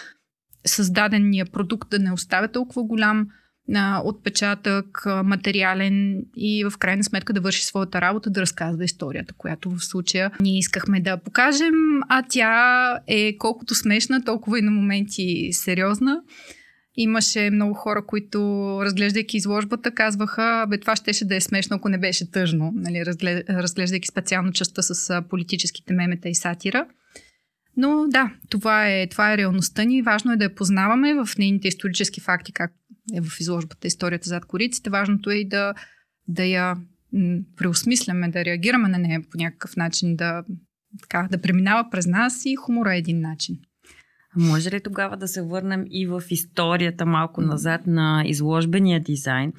създадения 0.65 1.45
продукт 1.45 1.89
да 1.89 1.99
не 1.99 2.11
оставя 2.11 2.47
толкова 2.47 2.83
голям 2.83 3.27
а, 3.75 4.01
отпечатък, 4.05 5.05
а, 5.05 5.23
материален 5.23 6.23
и 6.35 6.63
в 6.69 6.77
крайна 6.77 7.03
сметка 7.03 7.33
да 7.33 7.41
върши 7.41 7.65
своята 7.65 8.01
работа, 8.01 8.29
да 8.29 8.41
разказва 8.41 8.83
историята, 8.83 9.33
която 9.37 9.69
в 9.69 9.79
случая 9.79 10.31
ние 10.39 10.57
искахме 10.57 11.01
да 11.01 11.17
покажем, 11.17 11.73
а 12.09 12.23
тя 12.29 12.97
е 13.07 13.37
колкото 13.37 13.75
смешна, 13.75 14.23
толкова 14.23 14.59
и 14.59 14.61
на 14.61 14.71
моменти 14.71 15.49
сериозна. 15.51 16.21
Имаше 16.95 17.49
много 17.49 17.73
хора, 17.73 18.05
които, 18.05 18.39
разглеждайки 18.81 19.37
изложбата, 19.37 19.91
казваха, 19.91 20.65
бе, 20.69 20.77
това 20.77 20.95
щеше 20.95 21.25
да 21.25 21.35
е 21.35 21.41
смешно, 21.41 21.75
ако 21.75 21.89
не 21.89 21.97
беше 21.97 22.31
тъжно, 22.31 22.71
нали, 22.75 23.05
разглеждайки 23.49 24.07
специално 24.07 24.51
частта 24.51 24.81
с 24.81 25.23
политическите 25.29 25.93
мемета 25.93 26.29
и 26.29 26.35
сатира. 26.35 26.87
Но 27.77 28.05
да, 28.07 28.31
това 28.49 28.87
е, 28.87 29.07
това 29.07 29.33
е 29.33 29.37
реалността 29.37 29.83
ни. 29.83 30.01
Важно 30.01 30.31
е 30.31 30.37
да 30.37 30.43
я 30.43 30.55
познаваме 30.55 31.13
в 31.13 31.29
нейните 31.37 31.67
исторически 31.67 32.21
факти, 32.21 32.51
как 32.51 32.71
е 33.13 33.21
в 33.21 33.39
изложбата 33.39 33.87
Историята 33.87 34.29
зад 34.29 34.45
кориците. 34.45 34.89
Важното 34.89 35.29
е 35.29 35.35
и 35.35 35.47
да, 35.47 35.73
да 36.27 36.43
я 36.43 36.77
преосмисляме, 37.55 38.29
да 38.29 38.45
реагираме 38.45 38.87
на 38.87 38.97
нея 38.97 39.21
по 39.31 39.37
някакъв 39.37 39.75
начин, 39.75 40.15
да, 40.15 40.43
така, 41.01 41.27
да 41.31 41.41
преминава 41.41 41.89
през 41.91 42.07
нас 42.07 42.41
и 42.45 42.55
хумора 42.55 42.95
е 42.95 42.97
един 42.97 43.21
начин. 43.21 43.59
Може 44.35 44.71
ли 44.71 44.81
тогава 44.83 45.17
да 45.17 45.27
се 45.27 45.41
върнем 45.41 45.85
и 45.91 46.07
в 46.07 46.23
историята 46.29 47.05
малко 47.05 47.41
назад 47.41 47.81
на 47.87 48.23
изложбения 48.25 48.99
дизайн? 48.99 49.53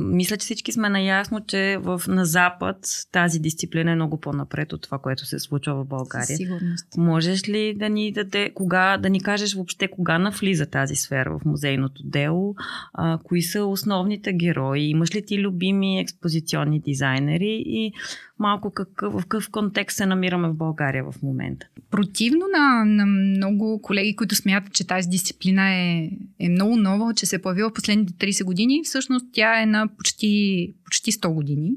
Мисля, 0.00 0.36
че 0.36 0.44
всички 0.44 0.72
сме 0.72 0.88
наясно, 0.88 1.40
че 1.46 1.78
в, 1.80 2.02
на 2.08 2.24
Запад 2.24 2.76
тази 3.12 3.40
дисциплина 3.40 3.90
е 3.90 3.94
много 3.94 4.20
по-напред 4.20 4.72
от 4.72 4.82
това, 4.82 4.98
което 4.98 5.26
се 5.26 5.38
случва 5.38 5.74
в 5.74 5.86
България. 5.86 6.26
Със 6.26 6.36
сигурност. 6.36 6.86
Можеш 6.96 7.48
ли 7.48 7.74
да 7.74 7.88
ни, 7.88 8.12
даде, 8.12 8.50
кога, 8.54 8.96
да 8.96 9.10
ни 9.10 9.20
кажеш 9.20 9.54
въобще 9.54 9.88
кога 9.88 10.18
навлиза 10.18 10.66
тази 10.66 10.96
сфера 10.96 11.38
в 11.38 11.44
музейното 11.44 12.02
дело? 12.04 12.54
А, 12.94 13.18
кои 13.24 13.42
са 13.42 13.64
основните 13.64 14.32
герои? 14.32 14.80
Имаш 14.80 15.14
ли 15.14 15.26
ти 15.26 15.38
любими 15.38 16.00
експозиционни 16.00 16.80
дизайнери? 16.80 17.62
И 17.66 17.92
малко 18.38 18.70
какъв, 18.70 19.12
в 19.12 19.16
какъв 19.16 19.50
контекст 19.50 19.96
се 19.96 20.06
намираме 20.06 20.48
в 20.48 20.54
България 20.54 21.04
в 21.04 21.22
момента. 21.22 21.66
Противно 21.90 22.46
на, 22.58 22.84
на 22.84 23.06
много 23.06 23.82
колеги, 23.82 24.16
които 24.16 24.34
смятат, 24.34 24.72
че 24.72 24.86
тази 24.86 25.08
дисциплина 25.08 25.74
е, 25.74 26.10
е 26.38 26.48
много 26.48 26.76
нова, 26.76 27.14
че 27.14 27.26
се 27.26 27.36
е 27.36 27.42
появила 27.42 27.70
в 27.70 27.72
последните 27.72 28.12
30 28.12 28.44
години, 28.44 28.80
всъщност 28.84 29.26
тя 29.32 29.62
е 29.62 29.66
на 29.66 29.88
почти, 29.96 30.74
почти 30.84 31.12
100 31.12 31.34
години. 31.34 31.72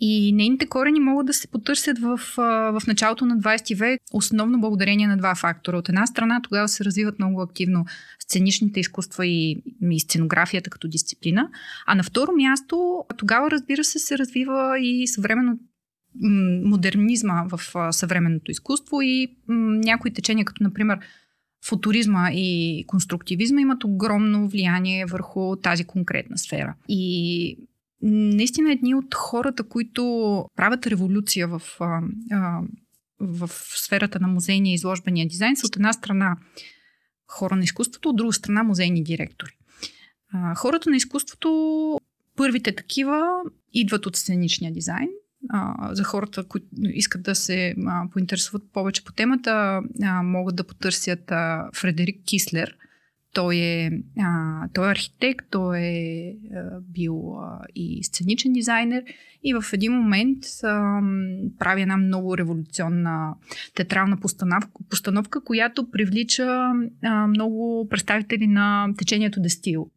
И 0.00 0.32
нейните 0.32 0.66
корени 0.66 1.00
могат 1.00 1.26
да 1.26 1.32
се 1.32 1.48
потърсят 1.48 1.98
в, 1.98 2.20
в 2.36 2.82
началото 2.86 3.26
на 3.26 3.38
20 3.38 3.76
век, 3.76 4.00
основно 4.12 4.60
благодарение 4.60 5.06
на 5.06 5.16
два 5.16 5.34
фактора. 5.34 5.76
От 5.76 5.88
една 5.88 6.06
страна, 6.06 6.40
тогава 6.42 6.68
се 6.68 6.84
развиват 6.84 7.18
много 7.18 7.42
активно 7.42 7.84
сценичните 8.20 8.80
изкуства 8.80 9.26
и, 9.26 9.62
и 9.90 10.00
сценографията 10.00 10.70
като 10.70 10.88
дисциплина. 10.88 11.48
А 11.86 11.94
на 11.94 12.02
второ 12.02 12.32
място, 12.32 13.04
тогава, 13.16 13.50
разбира 13.50 13.84
се, 13.84 13.98
се 13.98 14.18
развива 14.18 14.78
и 14.80 15.06
съвременно 15.06 15.58
модернизма 16.64 17.44
в 17.48 17.92
съвременното 17.92 18.50
изкуство 18.50 19.02
и 19.02 19.36
някои 19.48 20.12
течения, 20.12 20.44
като 20.44 20.62
например 20.62 20.98
футуризма 21.66 22.30
и 22.32 22.84
конструктивизма 22.86 23.60
имат 23.60 23.84
огромно 23.84 24.48
влияние 24.48 25.06
върху 25.06 25.56
тази 25.56 25.84
конкретна 25.84 26.38
сфера. 26.38 26.74
И 26.88 27.58
наистина 28.02 28.72
едни 28.72 28.94
от 28.94 29.14
хората, 29.14 29.68
които 29.68 30.02
правят 30.56 30.86
революция 30.86 31.48
в, 31.48 31.62
в 33.20 33.50
сферата 33.52 34.20
на 34.20 34.28
музейния 34.28 34.70
и 34.70 34.74
изложбения 34.74 35.28
дизайн, 35.28 35.56
са 35.56 35.66
от 35.66 35.76
една 35.76 35.92
страна 35.92 36.36
хора 37.26 37.56
на 37.56 37.64
изкуството, 37.64 38.08
от 38.08 38.16
друга 38.16 38.32
страна 38.32 38.62
музейни 38.62 39.04
директори. 39.04 39.52
Хората 40.56 40.90
на 40.90 40.96
изкуството, 40.96 41.98
първите 42.36 42.74
такива, 42.74 43.28
идват 43.72 44.06
от 44.06 44.16
сценичния 44.16 44.72
дизайн, 44.72 45.08
а, 45.50 45.94
за 45.94 46.04
хората, 46.04 46.44
които 46.44 46.66
искат 46.82 47.22
да 47.22 47.34
се 47.34 47.74
а, 47.86 48.08
поинтересуват 48.12 48.62
повече 48.72 49.04
по 49.04 49.12
темата, 49.12 49.80
а, 50.02 50.22
могат 50.22 50.56
да 50.56 50.66
потърсят 50.66 51.30
а, 51.30 51.68
Фредерик 51.74 52.24
Кислер. 52.24 52.76
Той 53.34 53.56
е, 53.56 53.90
а, 54.20 54.68
той 54.74 54.88
е 54.88 54.90
архитект, 54.90 55.46
той 55.50 55.78
е 55.78 56.28
а, 56.28 56.80
бил 56.80 57.36
а, 57.40 57.60
и 57.74 58.04
сценичен 58.04 58.52
дизайнер 58.52 59.04
и 59.42 59.54
в 59.54 59.64
един 59.72 59.92
момент 59.92 60.38
а, 60.62 61.00
прави 61.58 61.82
една 61.82 61.96
много 61.96 62.38
революционна 62.38 63.34
театрална 63.74 64.20
постановка, 64.20 64.70
постановка 64.90 65.44
която 65.44 65.90
привлича 65.90 66.72
а, 67.02 67.26
много 67.26 67.86
представители 67.90 68.46
на 68.46 68.88
течението 68.98 69.40
Дестил. 69.40 69.90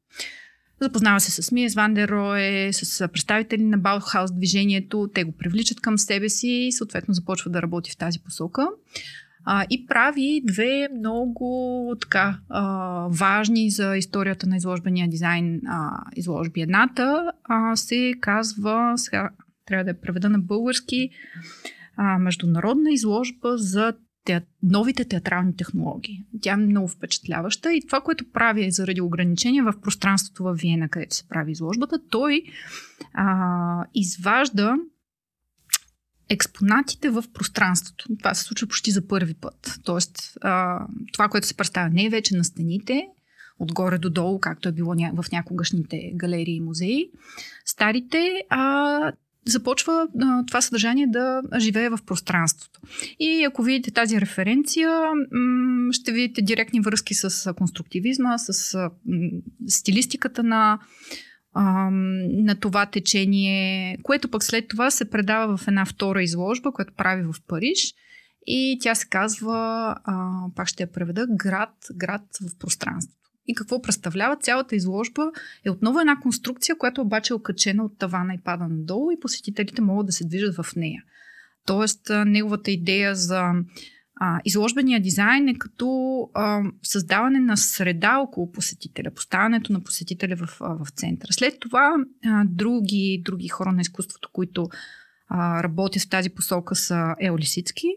Запознава 0.81 1.19
се 1.19 1.43
с 1.43 1.51
Миес 1.51 1.75
Вандерой, 1.75 2.69
с 2.73 3.07
представители 3.07 3.63
на 3.63 3.77
Баухаус 3.77 4.31
движението. 4.31 5.09
Те 5.13 5.23
го 5.23 5.31
привличат 5.31 5.81
към 5.81 5.97
себе 5.97 6.29
си 6.29 6.47
и 6.47 6.71
съответно 6.71 7.13
започва 7.13 7.51
да 7.51 7.61
работи 7.61 7.91
в 7.91 7.97
тази 7.97 8.19
посока. 8.19 8.67
А, 9.45 9.65
и 9.69 9.85
прави 9.85 10.41
две 10.45 10.87
много 10.97 11.95
така 12.01 12.39
а, 12.49 13.07
важни 13.09 13.69
за 13.69 13.97
историята 13.97 14.47
на 14.47 14.57
изложбения 14.57 15.09
дизайн 15.09 15.61
а, 15.67 16.03
изложби. 16.15 16.61
Едната 16.61 17.31
а, 17.43 17.75
се 17.75 18.13
казва, 18.21 18.93
сега 18.95 19.29
трябва 19.65 19.83
да 19.83 19.89
я 19.89 20.01
преведа 20.01 20.29
на 20.29 20.39
български, 20.39 21.09
а, 21.97 22.19
международна 22.19 22.91
изложба 22.91 23.57
за 23.57 23.93
те, 24.27 24.41
новите 24.63 25.05
театрални 25.05 25.55
технологии. 25.55 26.23
Тя 26.41 26.53
е 26.53 26.57
много 26.57 26.87
впечатляваща 26.87 27.73
и 27.73 27.87
това, 27.87 28.01
което 28.01 28.31
прави 28.31 28.65
е 28.65 28.71
заради 28.71 29.01
ограничения 29.01 29.63
в 29.63 29.81
пространството 29.81 30.43
в 30.43 30.53
Виена, 30.53 30.89
където 30.89 31.15
се 31.15 31.27
прави 31.27 31.51
изложбата, 31.51 31.99
той 32.09 32.43
а, 33.13 33.85
изважда 33.93 34.75
експонатите 36.29 37.09
в 37.09 37.23
пространството. 37.33 38.05
Това 38.19 38.33
се 38.33 38.43
случва 38.43 38.67
почти 38.67 38.91
за 38.91 39.07
първи 39.07 39.33
път. 39.33 39.79
Тоест, 39.83 40.37
а, 40.41 40.85
това, 41.13 41.29
което 41.29 41.47
се 41.47 41.57
представя 41.57 41.89
не 41.89 42.05
е 42.05 42.09
вече 42.09 42.37
на 42.37 42.43
стените, 42.43 43.07
отгоре 43.59 43.97
до 43.97 44.09
долу, 44.09 44.39
както 44.39 44.69
е 44.69 44.71
било 44.71 44.95
в 45.13 45.31
някогашните 45.31 46.11
галерии 46.15 46.55
и 46.55 46.61
музеи, 46.61 47.11
старите, 47.65 48.43
а 48.49 49.11
започва 49.51 50.07
а, 50.21 50.45
това 50.45 50.61
съдържание 50.61 51.07
да 51.07 51.41
живее 51.57 51.89
в 51.89 51.99
пространството. 52.05 52.79
И 53.19 53.43
ако 53.43 53.63
видите 53.63 53.91
тази 53.91 54.21
референция, 54.21 54.89
м- 55.31 55.91
ще 55.91 56.11
видите 56.11 56.41
директни 56.41 56.79
връзки 56.79 57.13
с 57.13 57.53
конструктивизма, 57.53 58.37
с 58.37 58.75
м- 58.75 58.89
стилистиката 59.67 60.43
на, 60.43 60.79
а, 61.53 61.89
на 62.45 62.55
това 62.59 62.85
течение, 62.85 63.97
което 64.03 64.31
пък 64.31 64.43
след 64.43 64.67
това 64.67 64.91
се 64.91 65.09
предава 65.09 65.57
в 65.57 65.67
една 65.67 65.85
втора 65.85 66.23
изложба, 66.23 66.71
която 66.71 66.93
прави 66.97 67.23
в 67.23 67.35
Париж. 67.47 67.93
И 68.49 68.77
тя 68.81 68.95
се 68.95 69.07
казва, 69.07 69.55
а, 70.03 70.31
пак 70.55 70.67
ще 70.67 70.83
я 70.83 70.91
преведа, 70.91 71.25
град, 71.29 71.73
град 71.95 72.21
в 72.41 72.57
пространството. 72.59 73.16
И 73.47 73.55
какво 73.55 73.81
представлява? 73.81 74.37
Цялата 74.37 74.75
изложба 74.75 75.31
е 75.65 75.69
отново 75.69 75.99
една 75.99 76.19
конструкция, 76.19 76.77
която 76.77 77.01
обаче 77.01 77.33
е 77.33 77.35
окачена 77.35 77.83
от 77.83 77.97
тавана 77.97 78.33
и 78.33 78.41
пада 78.43 78.67
надолу 78.67 79.11
и 79.11 79.19
посетителите 79.19 79.81
могат 79.81 80.05
да 80.05 80.11
се 80.11 80.27
движат 80.27 80.55
в 80.55 80.75
нея. 80.75 81.03
Тоест, 81.65 82.11
неговата 82.25 82.71
идея 82.71 83.15
за 83.15 83.51
а, 84.19 84.41
изложбения 84.45 85.01
дизайн 85.01 85.47
е 85.47 85.57
като 85.57 86.19
а, 86.33 86.61
създаване 86.83 87.39
на 87.39 87.57
среда 87.57 88.17
около 88.17 88.51
посетителя, 88.51 89.11
поставянето 89.11 89.73
на 89.73 89.83
посетителя 89.83 90.35
в, 90.35 90.61
а, 90.61 90.85
в 90.85 90.89
центъра. 90.89 91.33
След 91.33 91.59
това 91.59 91.95
а, 92.25 92.43
други, 92.45 93.21
други 93.25 93.47
хора 93.47 93.71
на 93.71 93.81
изкуството, 93.81 94.29
които 94.33 94.69
а, 95.29 95.63
работят 95.63 96.01
в 96.01 96.09
тази 96.09 96.29
посока 96.29 96.75
са 96.75 97.15
Ел 97.19 97.37
Лисицки, 97.37 97.87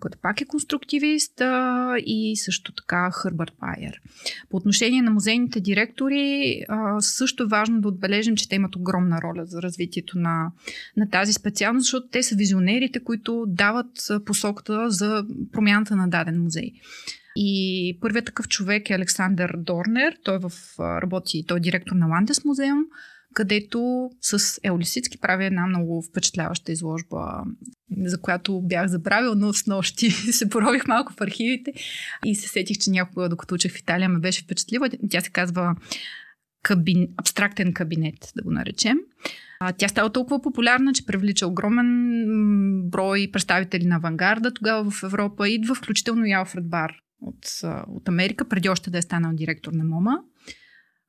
който 0.00 0.18
пак 0.22 0.40
е 0.40 0.44
конструктивист 0.44 1.40
а, 1.40 1.94
и 1.98 2.36
също 2.36 2.72
така 2.72 3.10
Хърбърт 3.10 3.52
Пайер. 3.60 4.00
По 4.50 4.56
отношение 4.56 5.02
на 5.02 5.10
музейните 5.10 5.60
директори, 5.60 6.56
а, 6.68 7.00
също 7.00 7.42
е 7.42 7.46
важно 7.46 7.80
да 7.80 7.88
отбележим, 7.88 8.36
че 8.36 8.48
те 8.48 8.54
имат 8.54 8.76
огромна 8.76 9.18
роля 9.22 9.46
за 9.46 9.62
развитието 9.62 10.18
на, 10.18 10.52
на 10.96 11.10
тази 11.10 11.32
специалност, 11.32 11.84
защото 11.84 12.08
те 12.08 12.22
са 12.22 12.34
визионерите, 12.34 13.04
които 13.04 13.44
дават 13.48 14.08
посоката 14.26 14.90
за 14.90 15.24
промяната 15.52 15.96
на 15.96 16.08
даден 16.08 16.42
музей. 16.42 16.72
И 17.36 17.98
първият 18.00 18.26
такъв 18.26 18.48
човек 18.48 18.90
е 18.90 18.94
Александър 18.94 19.54
Дорнер. 19.58 20.16
Той, 20.24 20.38
в, 20.38 20.52
работи, 20.78 21.44
той 21.46 21.56
е 21.56 21.60
директор 21.60 21.96
на 21.96 22.06
Ландес 22.06 22.44
музеум 22.44 22.84
където 23.34 24.10
с 24.20 24.60
Еолисицки 24.62 25.18
прави 25.18 25.44
една 25.44 25.66
много 25.66 26.02
впечатляваща 26.02 26.72
изложба, 26.72 27.44
за 27.96 28.20
която 28.20 28.60
бях 28.60 28.86
забравил, 28.86 29.34
но 29.34 29.52
с 29.52 29.66
нощи 29.66 30.10
се 30.32 30.48
порових 30.48 30.86
малко 30.86 31.12
в 31.12 31.20
архивите 31.20 31.72
и 32.24 32.34
се 32.34 32.48
сетих, 32.48 32.78
че 32.78 32.90
някога, 32.90 33.28
докато 33.28 33.54
учех 33.54 33.72
в 33.72 33.78
Италия, 33.78 34.08
ме 34.08 34.18
беше 34.18 34.42
впечатлива. 34.42 34.90
Тя 35.10 35.20
се 35.20 35.30
казва 35.30 35.76
кабин, 36.62 37.08
абстрактен 37.16 37.72
кабинет, 37.72 38.32
да 38.36 38.42
го 38.42 38.50
наречем. 38.50 38.98
Тя 39.78 39.88
става 39.88 40.10
толкова 40.10 40.42
популярна, 40.42 40.92
че 40.92 41.06
привлича 41.06 41.46
огромен 41.46 42.90
брой 42.90 43.28
представители 43.32 43.86
на 43.86 43.96
авангарда 43.96 44.54
тогава 44.54 44.90
в 44.90 45.02
Европа. 45.02 45.48
Идва 45.48 45.74
включително 45.74 46.24
и 46.26 46.32
Алфред 46.32 46.68
Бар 46.68 46.92
от, 47.20 47.62
от 47.88 48.08
Америка, 48.08 48.48
преди 48.48 48.68
още 48.68 48.90
да 48.90 48.98
е 48.98 49.02
станал 49.02 49.32
директор 49.34 49.72
на 49.72 49.84
МОМА 49.84 50.18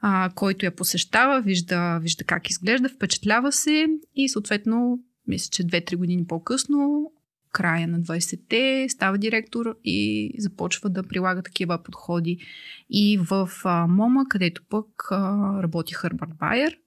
а, 0.06 0.30
който 0.36 0.66
я 0.66 0.76
посещава, 0.76 1.42
вижда, 1.42 2.00
вижда 2.02 2.24
как 2.24 2.50
изглежда, 2.50 2.90
впечатлява 2.90 3.52
се 3.52 3.88
и 4.16 4.30
съответно, 4.30 5.00
мисля, 5.28 5.50
че 5.52 5.64
2-3 5.64 5.96
години 5.96 6.28
по-късно, 6.28 7.12
края 7.52 7.88
на 7.88 8.00
20-те, 8.00 8.86
става 8.90 9.18
директор 9.18 9.76
и 9.84 10.32
започва 10.38 10.90
да 10.90 11.08
прилага 11.08 11.42
такива 11.42 11.84
подходи 11.84 12.38
и 12.90 13.20
в 13.30 13.50
а, 13.64 13.88
МОМА, 13.88 14.26
където 14.30 14.62
пък 14.70 14.86
а, 15.12 15.64
работи 15.64 15.94
Хърбърт 15.94 16.32
Байер. 16.40 16.78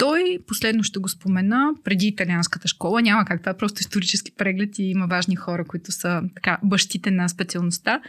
Той, 0.00 0.38
последно 0.46 0.82
ще 0.82 0.98
го 0.98 1.08
спомена, 1.08 1.74
преди 1.84 2.06
италианската 2.06 2.68
школа, 2.68 3.02
няма 3.02 3.24
как, 3.24 3.40
това 3.40 3.52
е 3.52 3.56
просто 3.56 3.80
исторически 3.80 4.34
преглед 4.34 4.78
и 4.78 4.82
има 4.82 5.06
важни 5.06 5.36
хора, 5.36 5.64
които 5.64 5.92
са 5.92 6.22
така 6.34 6.58
бащите 6.64 7.10
на 7.10 7.28
специалността. 7.28 8.00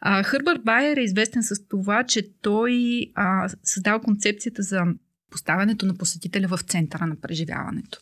А, 0.00 0.22
Хърбърт 0.22 0.64
Байер 0.64 0.96
е 0.96 1.00
известен 1.00 1.42
с 1.42 1.68
това, 1.68 2.04
че 2.04 2.28
той 2.42 3.06
а, 3.14 3.48
създава 3.64 4.00
концепцията 4.00 4.62
за 4.62 4.80
поставянето 5.30 5.86
на 5.86 5.94
посетителя 5.94 6.48
в 6.48 6.58
центъра 6.62 7.06
на 7.06 7.16
преживяването 7.20 7.98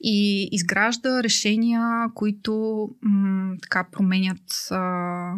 и 0.00 0.48
изгражда 0.52 1.22
решения, 1.22 2.06
които 2.14 2.88
м- 3.02 3.56
така 3.62 3.86
променят 3.92 4.68
а, 4.70 5.32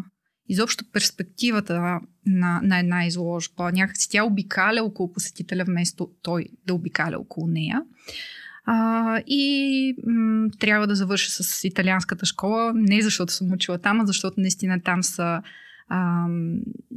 изобщо 0.48 0.84
перспективата 0.92 2.00
на, 2.26 2.60
на 2.62 2.78
една 2.78 3.06
изложба. 3.06 3.72
Някакси 3.72 4.10
тя 4.10 4.24
обикаля 4.24 4.82
около 4.82 5.12
посетителя, 5.12 5.64
вместо 5.64 6.10
той 6.22 6.46
да 6.66 6.74
обикаля 6.74 7.18
около 7.18 7.46
нея. 7.46 7.82
А, 8.64 9.18
и 9.26 9.94
м- 10.06 10.48
трябва 10.58 10.86
да 10.86 10.94
завърша 10.94 11.30
с 11.30 11.64
италианската 11.64 12.26
школа, 12.26 12.72
не 12.74 13.02
защото 13.02 13.32
съм 13.32 13.52
учила 13.52 13.78
там, 13.78 14.00
а 14.00 14.06
защото 14.06 14.40
наистина 14.40 14.80
там 14.82 15.02
са 15.02 15.42
а, 15.88 16.26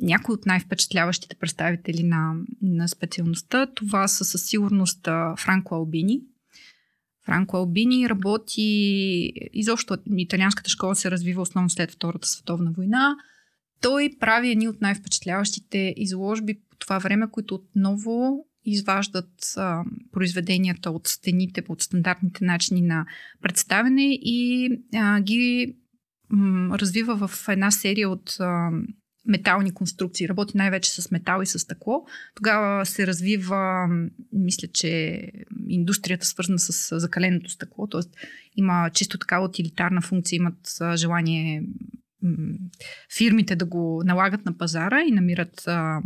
някои 0.01 0.33
от 0.33 0.45
най-впечатляващите 0.45 1.35
представители 1.35 2.03
на, 2.03 2.33
на 2.61 2.87
специалността. 2.87 3.65
Това 3.65 4.07
са 4.07 4.25
със 4.25 4.45
сигурност 4.45 5.07
Франко 5.37 5.75
Албини, 5.75 6.21
Франко 7.25 7.57
Албини 7.57 8.09
работи, 8.09 8.61
изобщо 9.53 9.97
италианската 10.17 10.69
школа 10.69 10.95
се 10.95 11.11
развива 11.11 11.41
основно 11.41 11.69
след 11.69 11.91
Втората 11.91 12.27
световна 12.27 12.71
война. 12.71 13.15
Той 13.81 14.09
прави 14.19 14.51
едни 14.51 14.67
от 14.67 14.81
най-впечатляващите 14.81 15.93
изложби 15.97 16.59
по 16.69 16.77
това 16.77 16.99
време, 16.99 17.27
които 17.31 17.55
отново 17.55 18.45
изваждат 18.65 19.53
а, 19.57 19.83
произведенията 20.11 20.91
от 20.91 21.07
стените, 21.07 21.63
от 21.69 21.81
стандартните 21.81 22.45
начини 22.45 22.81
на 22.81 23.05
представяне 23.41 24.07
и 24.11 24.69
а, 24.95 25.21
ги 25.21 25.75
м, 26.29 26.77
развива 26.79 27.27
в 27.27 27.49
една 27.49 27.71
серия 27.71 28.09
от 28.09 28.35
а, 28.39 28.69
метални 29.25 29.73
конструкции. 29.73 30.29
Работи 30.29 30.57
най-вече 30.57 31.01
с 31.01 31.11
метал 31.11 31.41
и 31.41 31.45
с 31.45 31.59
стъкло. 31.59 32.05
Тогава 32.35 32.85
се 32.85 33.07
развива, 33.07 33.87
мисля, 34.33 34.67
че 34.73 35.21
индустрията 35.67 36.25
свързана 36.25 36.59
с 36.59 36.99
закаленото 36.99 37.51
стъкло, 37.51 37.87
т.е. 37.87 38.01
има 38.55 38.89
чисто 38.93 39.17
такава 39.17 39.45
утилитарна 39.45 40.01
функция, 40.01 40.37
имат 40.37 40.81
желание 40.95 41.63
фирмите 43.17 43.55
да 43.55 43.65
го 43.65 44.01
налагат 44.05 44.45
на 44.45 44.57
пазара 44.57 45.01
и 45.01 45.11
намират 45.11 45.67
а, 45.67 46.01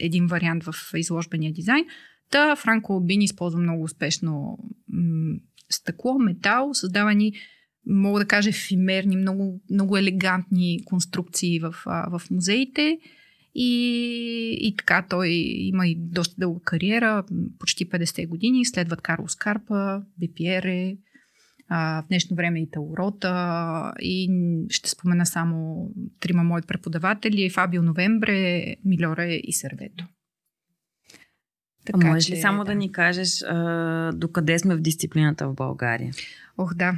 един 0.00 0.26
вариант 0.26 0.64
в 0.64 0.74
изложбения 0.96 1.52
дизайн. 1.52 1.84
Та 2.30 2.56
Франко 2.56 2.96
Обин 2.96 3.22
използва 3.22 3.60
много 3.60 3.82
успешно 3.82 4.58
м- 4.88 5.36
стъкло, 5.70 6.18
метал, 6.18 6.74
създавани, 6.74 7.32
мога 7.86 8.20
да 8.20 8.26
кажа, 8.26 8.48
ефимерни, 8.48 9.16
много, 9.16 9.60
много 9.70 9.96
елегантни 9.96 10.84
конструкции 10.84 11.60
в, 11.60 11.74
а, 11.86 12.18
в 12.18 12.30
музеите. 12.30 12.98
И, 13.54 14.58
и 14.60 14.76
така 14.76 15.06
той 15.10 15.28
има 15.56 15.86
и 15.86 15.96
доста 15.98 16.34
дълга 16.38 16.60
кариера, 16.64 17.24
почти 17.58 17.88
50 17.88 18.28
години. 18.28 18.64
Следват 18.64 19.00
Карло 19.00 19.28
Скарпа, 19.28 20.02
Бипиере, 20.18 20.96
в 21.70 22.04
днешно 22.08 22.36
време 22.36 22.62
и 22.62 22.70
Таурота 22.70 23.94
и 24.00 24.28
ще 24.70 24.90
спомена 24.90 25.26
само 25.26 25.90
трима 26.20 26.42
мои 26.42 26.62
преподаватели 26.62 27.50
Фабио 27.50 27.82
Новембре, 27.82 28.76
Милоре 28.84 29.36
и 29.36 29.52
Сервето. 29.52 30.04
Така, 31.92 32.06
може 32.06 32.32
ли 32.32 32.40
само 32.40 32.58
да. 32.58 32.64
да 32.64 32.74
ни 32.74 32.92
кажеш 32.92 33.42
а, 33.42 34.12
докъде 34.12 34.58
сме 34.58 34.76
в 34.76 34.80
дисциплината 34.80 35.48
в 35.48 35.54
България? 35.54 36.12
Ох, 36.58 36.74
да. 36.74 36.94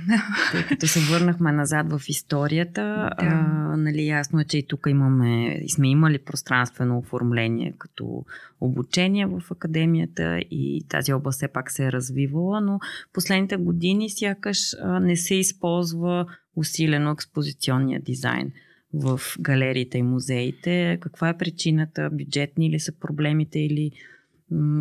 Тъй 0.53 0.67
като 0.67 0.87
се 0.87 1.01
върнахме 1.01 1.53
назад 1.53 1.93
в 1.93 2.01
историята, 2.09 2.83
да. 2.83 3.11
а, 3.17 3.77
нали, 3.77 4.07
ясно 4.07 4.41
е, 4.41 4.45
че 4.45 4.59
и 4.59 4.67
тук 4.67 4.87
имаме, 4.89 5.61
и 5.65 5.71
сме 5.71 5.89
имали 5.89 6.19
пространствено 6.19 6.99
оформление 6.99 7.75
като 7.79 8.25
обучение 8.61 9.27
в 9.27 9.43
академията 9.51 10.39
и 10.39 10.85
тази 10.89 11.13
област 11.13 11.37
все 11.37 11.49
пак 11.49 11.71
се 11.71 11.85
е 11.85 11.93
развивала, 11.93 12.61
но 12.61 12.81
последните 13.13 13.57
години 13.57 14.11
сякаш 14.11 14.59
а, 14.83 15.01
не 15.01 15.17
се 15.17 15.35
използва 15.35 16.27
усилено 16.57 17.11
експозиционния 17.11 18.01
дизайн 18.01 18.53
в 18.95 19.21
галериите 19.41 19.99
и 19.99 20.03
музеите. 20.03 20.99
Каква 21.01 21.29
е 21.29 21.39
причината? 21.39 22.11
Бюджетни 22.13 22.71
ли 22.71 22.81
са 22.81 22.93
проблемите 22.93 23.59
или 23.59 23.91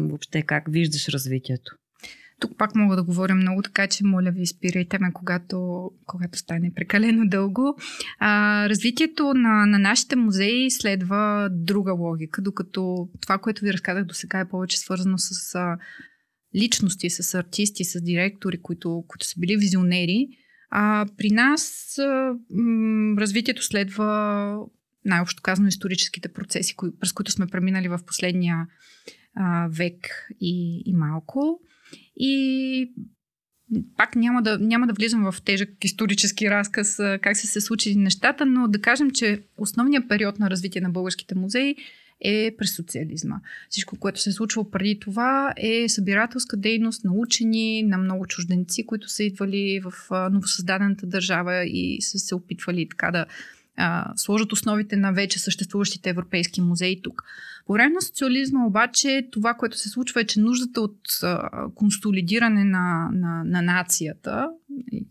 въобще 0.09 0.41
как 0.41 0.63
виждаш 0.69 1.09
развитието? 1.09 1.75
тук 2.41 2.57
пак 2.57 2.75
мога 2.75 2.95
да 2.95 3.03
говоря 3.03 3.35
много, 3.35 3.61
така 3.61 3.87
че 3.87 4.05
моля 4.05 4.31
ви, 4.31 4.47
спирайте 4.47 4.99
ме, 4.99 5.13
когато, 5.13 5.89
когато 6.05 6.37
стане 6.37 6.73
прекалено 6.75 7.27
дълго. 7.27 7.77
А, 8.19 8.69
развитието 8.69 9.33
на, 9.33 9.65
на 9.65 9.79
нашите 9.79 10.15
музеи 10.15 10.71
следва 10.71 11.49
друга 11.51 11.93
логика, 11.93 12.41
докато 12.41 13.09
това, 13.21 13.37
което 13.37 13.65
ви 13.65 13.73
разказах 13.73 14.05
до 14.05 14.13
сега 14.13 14.39
е 14.39 14.49
повече 14.49 14.79
свързано 14.79 15.17
с 15.17 15.55
а, 15.55 15.77
личности, 16.55 17.09
с 17.09 17.37
артисти, 17.37 17.83
с 17.83 18.01
директори, 18.01 18.61
които, 18.61 19.03
които 19.07 19.25
са 19.25 19.39
били 19.39 19.57
визионери. 19.57 20.27
А, 20.69 21.05
при 21.17 21.29
нас 21.29 21.95
а, 21.99 22.33
м, 22.49 23.21
развитието 23.21 23.63
следва 23.63 24.57
най-общо 25.05 25.41
казано 25.43 25.67
историческите 25.67 26.33
процеси, 26.33 26.75
кои, 26.75 26.89
през 26.99 27.13
които 27.13 27.31
сме 27.31 27.47
преминали 27.47 27.87
в 27.87 27.99
последния 28.07 28.67
а, 29.35 29.67
век 29.71 30.27
и, 30.41 30.83
и 30.85 30.93
малко. 30.93 31.59
И 32.15 32.93
пак 33.97 34.15
няма 34.15 34.41
да, 34.41 34.57
няма 34.59 34.87
да 34.87 34.93
влизам 34.93 35.31
в 35.31 35.41
тежък 35.41 35.69
исторически 35.83 36.49
разказ 36.49 36.95
как 37.21 37.37
се 37.37 37.47
се 37.47 37.61
случили 37.61 37.95
нещата, 37.95 38.45
но 38.45 38.67
да 38.67 38.81
кажем, 38.81 39.11
че 39.11 39.43
основният 39.57 40.09
период 40.09 40.39
на 40.39 40.49
развитие 40.49 40.81
на 40.81 40.89
българските 40.89 41.35
музеи 41.35 41.75
е 42.21 42.55
през 42.57 42.75
социализма. 42.75 43.39
Всичко, 43.69 43.99
което 43.99 44.21
се 44.21 44.29
е 44.29 44.33
случвало 44.33 44.71
преди 44.71 44.99
това 44.99 45.53
е 45.57 45.89
събирателска 45.89 46.57
дейност 46.57 47.03
на 47.03 47.11
учени, 47.13 47.83
на 47.83 47.97
много 47.97 48.27
чужденци, 48.27 48.85
които 48.85 49.09
са 49.09 49.23
идвали 49.23 49.79
в 49.83 49.93
новосъздадената 50.31 51.05
държава 51.07 51.65
и 51.65 52.01
са 52.01 52.19
се 52.19 52.35
опитвали 52.35 52.89
така 52.89 53.11
да 53.11 53.25
а, 53.77 54.13
сложат 54.15 54.51
основите 54.51 54.95
на 54.95 55.11
вече 55.11 55.39
съществуващите 55.39 56.09
европейски 56.09 56.61
музеи 56.61 57.01
тук. 57.01 57.23
По 57.65 57.73
време 57.73 57.93
на 57.93 58.01
социализма 58.01 58.65
обаче 58.65 59.27
това, 59.31 59.53
което 59.53 59.77
се 59.77 59.89
случва 59.89 60.21
е, 60.21 60.25
че 60.25 60.39
нуждата 60.39 60.81
от 60.81 60.99
а, 61.23 61.49
консолидиране 61.75 62.63
на, 62.63 63.09
на, 63.13 63.43
на 63.43 63.61
нацията 63.61 64.49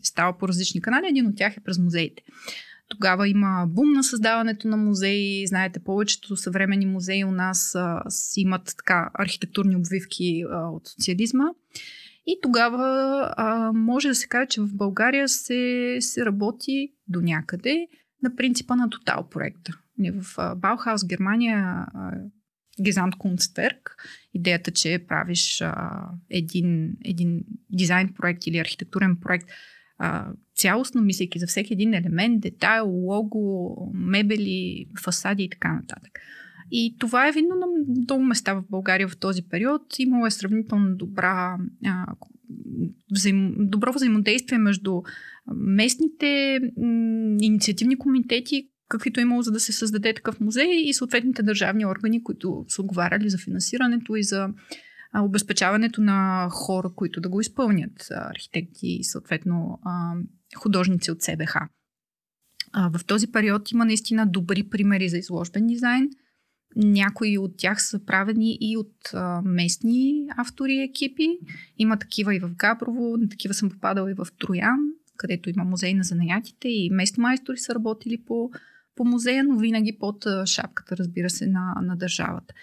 става 0.01 0.37
по 0.37 0.47
различни 0.47 0.81
канали. 0.81 1.07
Един 1.09 1.27
от 1.27 1.35
тях 1.35 1.57
е 1.57 1.63
през 1.63 1.79
музеите. 1.79 2.23
Тогава 2.89 3.27
има 3.27 3.65
бум 3.67 3.91
на 3.91 4.03
създаването 4.03 4.67
на 4.67 4.77
музеи. 4.77 5.47
Знаете, 5.47 5.79
повечето 5.79 6.37
съвремени 6.37 6.85
музеи 6.85 7.25
у 7.25 7.31
нас 7.31 7.75
а, 7.75 8.03
имат 8.37 8.73
така 8.77 9.09
архитектурни 9.13 9.75
обвивки 9.75 10.43
а, 10.51 10.69
от 10.69 10.87
социализма. 10.87 11.45
И 12.27 12.39
тогава 12.41 12.83
а, 13.37 13.71
може 13.73 14.07
да 14.07 14.15
се 14.15 14.27
каже, 14.27 14.47
че 14.47 14.61
в 14.61 14.75
България 14.75 15.29
се, 15.29 15.97
се 15.99 16.25
работи 16.25 16.91
до 17.07 17.21
някъде 17.21 17.87
на 18.23 18.35
принципа 18.35 18.75
на 18.75 18.89
Тотал 18.89 19.29
проекта. 19.29 19.73
В 19.99 20.55
Баухаус, 20.55 21.07
Германия, 21.07 21.85
Гезант 22.81 23.15
Кунстверк, 23.15 23.95
идеята, 24.33 24.71
че 24.71 25.05
правиш 25.07 25.61
а, 25.61 26.01
един, 26.29 26.97
един 27.05 27.43
дизайн 27.69 28.13
проект 28.13 28.47
или 28.47 28.57
архитектурен 28.57 29.17
проект, 29.21 29.49
а, 29.97 30.31
цялостно 30.55 31.01
мислейки 31.01 31.39
за 31.39 31.47
всеки 31.47 31.73
един 31.73 31.93
елемент, 31.93 32.41
детайл, 32.41 32.89
лого, 32.89 33.75
мебели, 33.93 34.87
фасади 35.03 35.43
и 35.43 35.49
така 35.49 35.73
нататък. 35.73 36.19
И 36.71 36.95
това 36.99 37.27
е 37.27 37.31
видно 37.31 37.55
на 37.55 37.65
много 38.01 38.23
места 38.23 38.53
в 38.53 38.63
България 38.69 39.07
в 39.07 39.17
този 39.17 39.41
период. 39.49 39.81
Имало 39.99 40.25
е 40.25 40.31
сравнително 40.31 40.95
добра, 40.95 41.57
а, 41.85 42.05
взаим, 43.11 43.55
добро 43.57 43.93
взаимодействие 43.93 44.57
между 44.57 45.01
местните 45.55 46.59
м, 46.77 47.37
инициативни 47.41 47.97
комитети, 47.97 48.69
каквито 48.89 49.19
е 49.19 49.23
имало 49.23 49.41
за 49.41 49.51
да 49.51 49.59
се 49.59 49.71
създаде 49.71 50.13
такъв 50.13 50.39
музей 50.39 50.69
и 50.85 50.93
съответните 50.93 51.43
държавни 51.43 51.85
органи, 51.85 52.23
които 52.23 52.65
са 52.67 52.81
отговаряли 52.81 53.29
за 53.29 53.37
финансирането 53.37 54.15
и 54.15 54.23
за 54.23 54.49
обезпечаването 55.19 56.01
на 56.01 56.47
хора, 56.51 56.89
които 56.95 57.21
да 57.21 57.29
го 57.29 57.41
изпълнят, 57.41 58.07
архитекти 58.11 58.87
и 58.87 59.03
съответно 59.03 59.79
художници 60.57 61.11
от 61.11 61.21
СБХ. 61.21 61.55
В 62.73 63.05
този 63.05 63.31
период 63.31 63.71
има 63.71 63.85
наистина 63.85 64.27
добри 64.27 64.63
примери 64.63 65.09
за 65.09 65.17
изложбен 65.17 65.67
дизайн. 65.67 66.09
Някои 66.75 67.37
от 67.37 67.57
тях 67.57 67.83
са 67.83 68.05
правени 68.05 68.57
и 68.61 68.77
от 68.77 68.95
а, 69.13 69.41
местни 69.45 70.27
автори 70.37 70.73
и 70.73 70.83
екипи. 70.83 71.39
Има 71.77 71.97
такива 71.97 72.35
и 72.35 72.39
в 72.39 72.49
Габрово, 72.55 73.17
такива 73.29 73.53
съм 73.53 73.69
попадала 73.69 74.11
и 74.11 74.13
в 74.13 74.27
Троян, 74.39 74.79
където 75.21 75.49
има 75.49 75.63
музей 75.63 75.93
на 75.93 76.03
занаятите 76.03 76.67
и 76.67 76.89
местни 76.89 77.21
майстори 77.21 77.57
са 77.57 77.75
работили 77.75 78.23
по, 78.25 78.51
по 78.95 79.05
музея, 79.05 79.43
но 79.43 79.57
винаги 79.57 79.97
под 79.99 80.25
шапката, 80.45 80.97
разбира 80.97 81.29
се, 81.29 81.47
на, 81.47 81.75
на 81.81 81.95
държавата. 81.95 82.53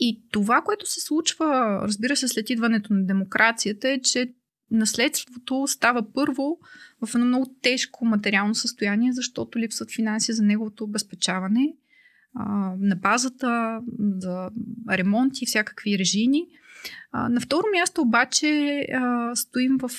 И 0.00 0.22
това, 0.30 0.62
което 0.62 0.90
се 0.90 1.00
случва, 1.00 1.78
разбира 1.82 2.16
се, 2.16 2.28
след 2.28 2.50
идването 2.50 2.92
на 2.92 3.06
демокрацията 3.06 3.88
е, 3.88 4.00
че 4.00 4.32
наследството 4.70 5.64
става 5.66 6.12
първо 6.12 6.58
в 7.06 7.14
едно 7.14 7.26
много 7.26 7.54
тежко 7.62 8.04
материално 8.04 8.54
състояние, 8.54 9.12
защото 9.12 9.58
липсват 9.58 9.92
финанси 9.92 10.32
за 10.32 10.42
неговото 10.42 10.84
обезпечаване 10.84 11.74
а, 12.34 12.74
на 12.78 12.96
базата 12.96 13.80
за 14.18 14.50
ремонти 14.90 15.46
всякакви 15.46 15.98
режими. 15.98 16.46
На 17.12 17.40
второ 17.40 17.64
място 17.72 18.02
обаче 18.02 18.82
стоим 19.34 19.78
в 19.78 19.90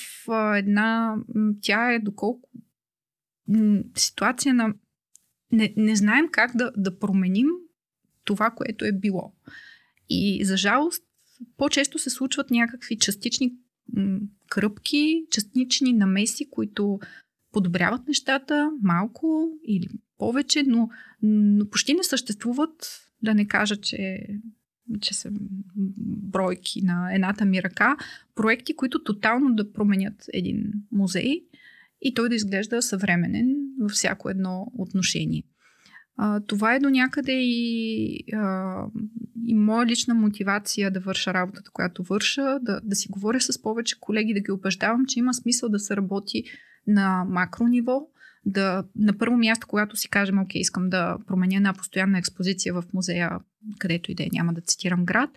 една, 0.56 1.16
тя 1.62 1.92
е 1.92 1.98
доколко 1.98 2.50
ситуация 3.96 4.54
на 4.54 4.74
не, 5.52 5.74
не 5.76 5.96
знаем 5.96 6.28
как 6.32 6.56
да, 6.56 6.72
да 6.76 6.98
променим 6.98 7.46
това, 8.24 8.50
което 8.50 8.84
е 8.84 8.92
било. 8.92 9.32
И 10.08 10.44
за 10.44 10.56
жалост, 10.56 11.04
по-често 11.56 11.98
се 11.98 12.10
случват 12.10 12.50
някакви 12.50 12.98
частични 12.98 13.54
кръпки, 14.48 15.26
частични 15.30 15.92
намеси, 15.92 16.50
които 16.50 16.98
подобряват 17.52 18.08
нещата 18.08 18.70
малко 18.82 19.50
или 19.66 19.88
повече, 20.18 20.62
но, 20.66 20.88
но 21.22 21.70
почти 21.70 21.94
не 21.94 22.04
съществуват, 22.04 23.00
да 23.22 23.34
не 23.34 23.48
кажа, 23.48 23.76
че, 23.76 24.26
че 25.00 25.14
са 25.14 25.28
бройки 26.06 26.82
на 26.82 27.14
едната 27.14 27.44
ми 27.44 27.62
ръка, 27.62 27.96
проекти, 28.34 28.76
които 28.76 29.04
тотално 29.04 29.54
да 29.54 29.72
променят 29.72 30.24
един 30.32 30.72
музей 30.92 31.40
и 32.02 32.14
той 32.14 32.28
да 32.28 32.34
изглежда 32.34 32.82
съвременен 32.82 33.56
във 33.80 33.90
всяко 33.90 34.30
едно 34.30 34.72
отношение. 34.78 35.42
А, 36.16 36.40
това 36.40 36.74
е 36.74 36.80
до 36.80 36.90
някъде 36.90 37.32
и, 37.32 38.24
а, 38.32 38.84
и 39.46 39.54
моя 39.54 39.86
лична 39.86 40.14
мотивация 40.14 40.90
да 40.90 41.00
върша 41.00 41.34
работата, 41.34 41.70
която 41.70 42.02
върша, 42.02 42.58
да, 42.62 42.80
да 42.84 42.96
си 42.96 43.08
говоря 43.10 43.40
с 43.40 43.62
повече 43.62 44.00
колеги, 44.00 44.34
да 44.34 44.40
ги 44.40 44.52
убеждавам, 44.52 45.06
че 45.06 45.18
има 45.18 45.34
смисъл 45.34 45.68
да 45.68 45.78
се 45.78 45.96
работи 45.96 46.44
на 46.86 47.24
макро 47.28 47.66
ниво, 47.66 48.06
да 48.46 48.84
на 48.96 49.18
първо 49.18 49.36
място, 49.36 49.66
когато 49.66 49.96
си 49.96 50.08
кажем, 50.08 50.38
окей, 50.38 50.60
искам 50.60 50.90
да 50.90 51.16
променя 51.26 51.56
една 51.56 51.72
постоянна 51.72 52.18
експозиция 52.18 52.74
в 52.74 52.84
музея, 52.94 53.30
където 53.78 54.12
и 54.12 54.14
да 54.14 54.22
е, 54.22 54.28
няма 54.32 54.52
да 54.52 54.60
цитирам 54.60 55.04
град, 55.04 55.30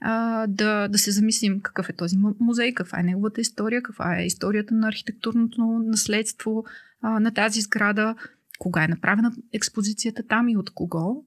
а, 0.00 0.46
да, 0.46 0.88
да 0.88 0.98
се 0.98 1.10
замислим 1.10 1.60
какъв 1.60 1.88
е 1.88 1.92
този 1.92 2.16
музей, 2.40 2.74
каква 2.74 3.00
е 3.00 3.02
неговата 3.02 3.40
история, 3.40 3.82
каква 3.82 4.18
е 4.18 4.26
историята 4.26 4.74
на 4.74 4.88
архитектурното 4.88 5.62
наследство 5.86 6.64
а, 7.02 7.20
на 7.20 7.34
тази 7.34 7.60
сграда, 7.60 8.14
кога 8.58 8.84
е 8.84 8.88
направена 8.88 9.32
експозицията 9.52 10.22
там 10.28 10.48
и 10.48 10.56
от 10.56 10.70
кого, 10.70 11.24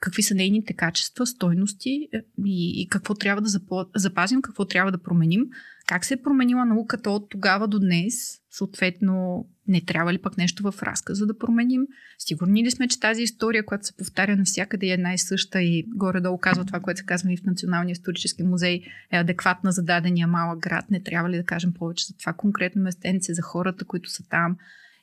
какви 0.00 0.22
са 0.22 0.34
нейните 0.34 0.72
качества, 0.72 1.26
стойности 1.26 2.08
е, 2.12 2.18
и, 2.44 2.82
и 2.82 2.88
какво 2.88 3.14
трябва 3.14 3.42
да 3.42 3.48
запазим, 3.94 4.42
какво 4.42 4.64
трябва 4.64 4.92
да 4.92 5.02
променим, 5.02 5.46
как 5.86 6.04
се 6.04 6.14
е 6.14 6.22
променила 6.22 6.64
науката 6.64 7.10
от 7.10 7.30
тогава 7.30 7.68
до 7.68 7.78
днес, 7.78 8.14
съответно 8.50 9.46
не 9.68 9.80
трябва 9.80 10.12
ли 10.12 10.18
пък 10.18 10.38
нещо 10.38 10.72
в 10.72 10.82
разказа 10.82 11.26
да 11.26 11.38
променим? 11.38 11.82
Сигурни 12.18 12.64
ли 12.64 12.70
сме, 12.70 12.88
че 12.88 13.00
тази 13.00 13.22
история, 13.22 13.66
която 13.66 13.86
се 13.86 13.96
повтаря 13.96 14.36
навсякъде 14.36 14.86
е 14.86 14.90
една 14.90 15.14
и 15.14 15.18
съща 15.18 15.62
и 15.62 15.84
горе-долу 15.88 16.38
казва 16.38 16.64
това, 16.64 16.80
което 16.80 16.98
се 16.98 17.06
казва 17.06 17.32
и 17.32 17.36
в 17.36 17.44
Националния 17.44 17.92
исторически 17.92 18.42
музей, 18.42 18.82
е 19.12 19.16
адекватна 19.16 19.72
за 19.72 19.82
дадения 19.82 20.26
малък 20.26 20.58
град? 20.58 20.90
Не 20.90 21.02
трябва 21.02 21.30
ли 21.30 21.36
да 21.36 21.44
кажем 21.44 21.72
повече 21.72 22.06
за 22.06 22.16
това 22.16 22.32
конкретно 22.32 22.82
местенце, 22.82 23.34
за 23.34 23.42
хората, 23.42 23.84
които 23.84 24.10
са 24.10 24.28
там? 24.28 24.56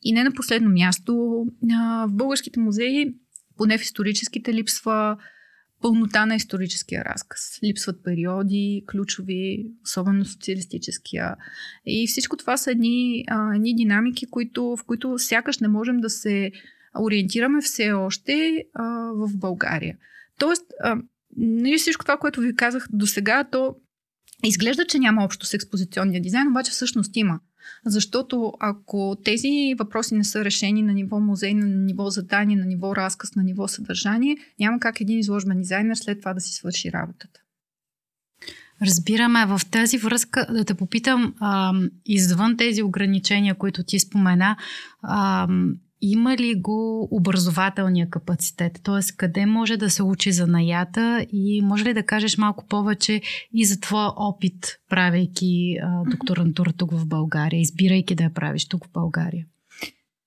И 0.03 0.13
не 0.13 0.23
на 0.23 0.31
последно 0.33 0.69
място, 0.69 1.45
в 2.07 2.07
българските 2.09 2.59
музеи, 2.59 3.15
поне 3.57 3.77
в 3.77 3.81
историческите, 3.81 4.53
липсва 4.53 5.17
пълнота 5.81 6.25
на 6.25 6.35
историческия 6.35 7.05
разказ. 7.05 7.59
Липсват 7.63 8.03
периоди, 8.03 8.83
ключови, 8.91 9.65
особено 9.83 10.25
социалистическия. 10.25 11.35
И 11.85 12.07
всичко 12.07 12.37
това 12.37 12.57
са 12.57 12.71
едни, 12.71 13.25
а, 13.27 13.55
едни 13.55 13.75
динамики, 13.75 14.25
които, 14.29 14.75
в 14.77 14.83
които 14.85 15.19
сякаш 15.19 15.59
не 15.59 15.67
можем 15.67 15.97
да 15.97 16.09
се 16.09 16.51
ориентираме 16.99 17.61
все 17.61 17.91
още 17.91 18.63
а, 18.73 18.83
в 19.13 19.37
България. 19.37 19.97
Тоест, 20.39 20.65
а, 20.83 20.97
нали 21.37 21.77
всичко 21.77 22.05
това, 22.05 22.17
което 22.17 22.41
ви 22.41 22.55
казах 22.55 22.87
до 22.93 23.07
сега, 23.07 23.43
то 23.43 23.75
изглежда, 24.47 24.85
че 24.85 24.99
няма 24.99 25.23
общо 25.23 25.45
с 25.45 25.53
експозиционния 25.53 26.21
дизайн, 26.21 26.47
обаче 26.47 26.71
всъщност 26.71 27.15
има. 27.15 27.39
Защото 27.85 28.53
ако 28.59 29.17
тези 29.25 29.75
въпроси 29.79 30.15
не 30.15 30.23
са 30.23 30.45
решени 30.45 30.81
на 30.81 30.93
ниво 30.93 31.19
музей, 31.19 31.53
на 31.53 31.65
ниво 31.65 32.09
задание, 32.09 32.55
на 32.55 32.65
ниво 32.65 32.95
разказ, 32.95 33.35
на 33.35 33.43
ниво 33.43 33.67
съдържание, 33.67 34.37
няма 34.59 34.79
как 34.79 35.01
един 35.01 35.19
изложбен 35.19 35.57
дизайнер 35.57 35.95
след 35.95 36.19
това 36.19 36.33
да 36.33 36.41
си 36.41 36.53
свърши 36.53 36.91
работата. 36.91 37.39
Разбираме. 38.81 39.45
В 39.45 39.61
тази 39.71 39.97
връзка 39.97 40.47
да 40.53 40.65
те 40.65 40.73
попитам, 40.73 41.33
а, 41.39 41.73
извън 42.05 42.57
тези 42.57 42.83
ограничения, 42.83 43.55
които 43.55 43.83
ти 43.83 43.99
спомена, 43.99 44.57
а, 45.01 45.47
има 46.01 46.37
ли 46.37 46.55
го 46.55 47.07
образователния 47.11 48.09
капацитет? 48.09 48.79
Т.е. 48.83 49.15
къде 49.17 49.45
може 49.45 49.77
да 49.77 49.89
се 49.89 50.03
учи 50.03 50.31
за 50.31 50.47
наята 50.47 51.25
и 51.31 51.61
може 51.61 51.85
ли 51.85 51.93
да 51.93 52.03
кажеш 52.03 52.37
малко 52.37 52.67
повече 52.67 53.21
и 53.53 53.65
за 53.65 53.79
твоя 53.79 54.09
опит, 54.15 54.79
правейки 54.89 55.77
а, 55.83 56.03
докторантура 56.09 56.73
тук 56.73 56.91
в 56.91 57.07
България, 57.07 57.61
избирайки 57.61 58.15
да 58.15 58.23
я 58.23 58.33
правиш 58.33 58.67
тук 58.67 58.85
в 58.85 58.91
България? 58.91 59.45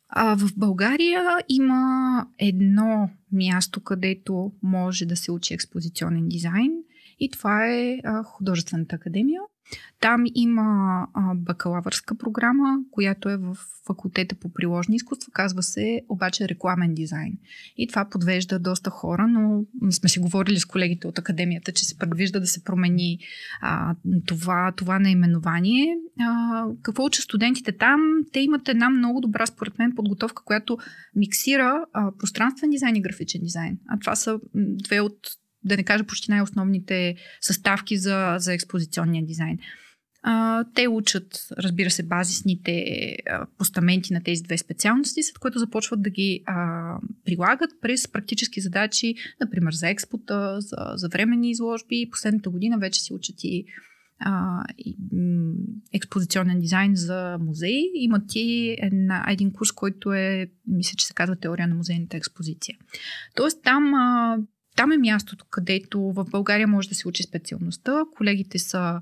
А, 0.09 0.37
в 0.37 0.51
България 0.57 1.23
има 1.49 2.27
едно 2.39 3.11
място, 3.33 3.81
където 3.81 4.53
може 4.63 5.07
да 5.07 5.17
се 5.17 5.33
учи 5.33 5.55
експозиционен 5.55 6.29
дизайн 6.29 6.73
и 7.21 7.31
това 7.31 7.67
е 7.67 7.99
а, 8.05 8.23
Художествената 8.23 8.97
академия. 8.97 9.41
Там 10.00 10.24
има 10.35 10.62
а, 11.14 11.35
бакалавърска 11.35 12.14
програма, 12.14 12.79
която 12.90 13.29
е 13.29 13.37
в 13.37 13.57
факултета 13.87 14.35
по 14.35 14.53
приложни 14.53 14.96
изкуства, 14.96 15.33
казва 15.33 15.62
се 15.62 16.03
обаче 16.09 16.48
рекламен 16.48 16.94
дизайн. 16.94 17.38
И 17.77 17.88
това 17.88 18.05
подвежда 18.11 18.59
доста 18.59 18.90
хора, 18.90 19.27
но 19.29 19.64
сме 19.90 20.09
си 20.09 20.18
говорили 20.18 20.61
с 20.61 20.64
колегите 20.64 21.07
от 21.07 21.18
академията, 21.18 21.72
че 21.72 21.85
се 21.85 21.98
предвижда 21.98 22.40
да 22.40 22.46
се 22.46 22.64
промени 22.64 23.18
а, 23.61 23.94
това, 24.27 24.72
това 24.77 24.98
наименование. 24.98 25.96
А, 26.20 26.64
какво 26.83 27.05
учат 27.05 27.24
студентите 27.24 27.72
там? 27.72 28.00
Те 28.33 28.40
имат 28.40 28.68
една 28.68 28.90
много 28.90 29.20
добра, 29.20 29.46
според 29.46 29.79
мен, 29.79 29.94
подготовка, 29.94 30.42
която 30.44 30.79
миксира 31.16 31.85
а, 31.92 32.12
пространствен 32.18 32.70
дизайн 32.70 32.96
и 32.96 33.03
графичен 33.03 33.40
дизайн. 33.44 33.79
А 33.88 33.98
това 33.98 34.16
са 34.16 34.40
две 34.55 35.00
от 35.00 35.18
да 35.64 35.77
не 35.77 35.85
кажа 35.85 36.05
почти 36.05 36.31
най-основните 36.31 37.16
съставки 37.40 37.96
за, 37.96 38.35
за 38.38 38.55
експозиционния 38.55 39.24
дизайн. 39.27 39.59
А, 40.27 40.64
те 40.74 40.88
учат, 40.88 41.46
разбира 41.59 41.90
се, 41.90 42.03
базисните 42.03 42.85
а, 43.31 43.46
постаменти 43.59 44.12
на 44.12 44.22
тези 44.22 44.42
две 44.42 44.59
специалности, 44.59 45.22
след 45.22 45.38
което 45.38 45.59
започват 45.59 46.03
да 46.03 46.11
ги 46.11 46.42
а, 46.46 46.96
прилагат 47.24 47.70
през 47.81 48.09
практически 48.09 48.61
задачи, 48.61 49.14
например 49.40 49.72
за 49.72 49.88
експота, 49.88 50.61
за, 50.61 50.77
за 50.94 51.09
временни 51.09 51.50
изложби. 51.50 52.09
Последната 52.11 52.50
година 52.50 52.79
вече 52.79 53.00
си 53.00 53.14
учат 53.14 53.37
и, 53.44 53.64
а, 54.18 54.64
и 54.79 54.96
м, 55.12 55.53
експозиционен 55.92 56.61
дизайн 56.61 56.96
за 56.96 57.38
музеи. 57.40 57.83
Имат 57.94 58.35
и 58.35 58.77
една, 58.79 59.27
един 59.29 59.53
курс, 59.53 59.72
който 59.72 60.12
е, 60.12 60.46
мисля, 60.66 60.96
че 60.96 61.07
се 61.07 61.14
казва 61.14 61.37
теория 61.37 61.68
на 61.68 61.74
музейната 61.74 62.16
експозиция. 62.16 62.77
Тоест 63.35 63.62
там 63.62 63.94
а, 63.94 64.38
там 64.77 64.93
е 64.93 64.99
мястото, 64.99 65.47
където 65.51 66.01
в 66.01 66.25
България 66.31 66.67
може 66.67 66.89
да 66.89 66.95
се 66.95 67.09
учи 67.09 67.23
специалността. 67.23 68.03
Колегите 68.17 68.59
са 68.59 69.01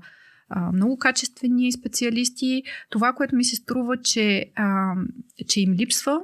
а, 0.49 0.71
много 0.71 0.97
качествени 0.97 1.71
специалисти. 1.71 2.63
Това, 2.89 3.13
което 3.13 3.35
ми 3.35 3.43
се 3.43 3.55
струва, 3.55 4.01
че, 4.01 4.51
а, 4.55 4.93
че 5.47 5.61
им 5.61 5.73
липсва, 5.73 6.19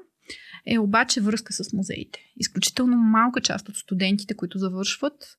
е 0.65 0.79
обаче 0.79 1.21
връзка 1.21 1.53
с 1.53 1.73
музеите. 1.73 2.19
Изключително 2.37 2.97
малка 2.97 3.41
част 3.41 3.69
от 3.69 3.75
студентите, 3.75 4.33
които 4.33 4.57
завършват, 4.57 5.37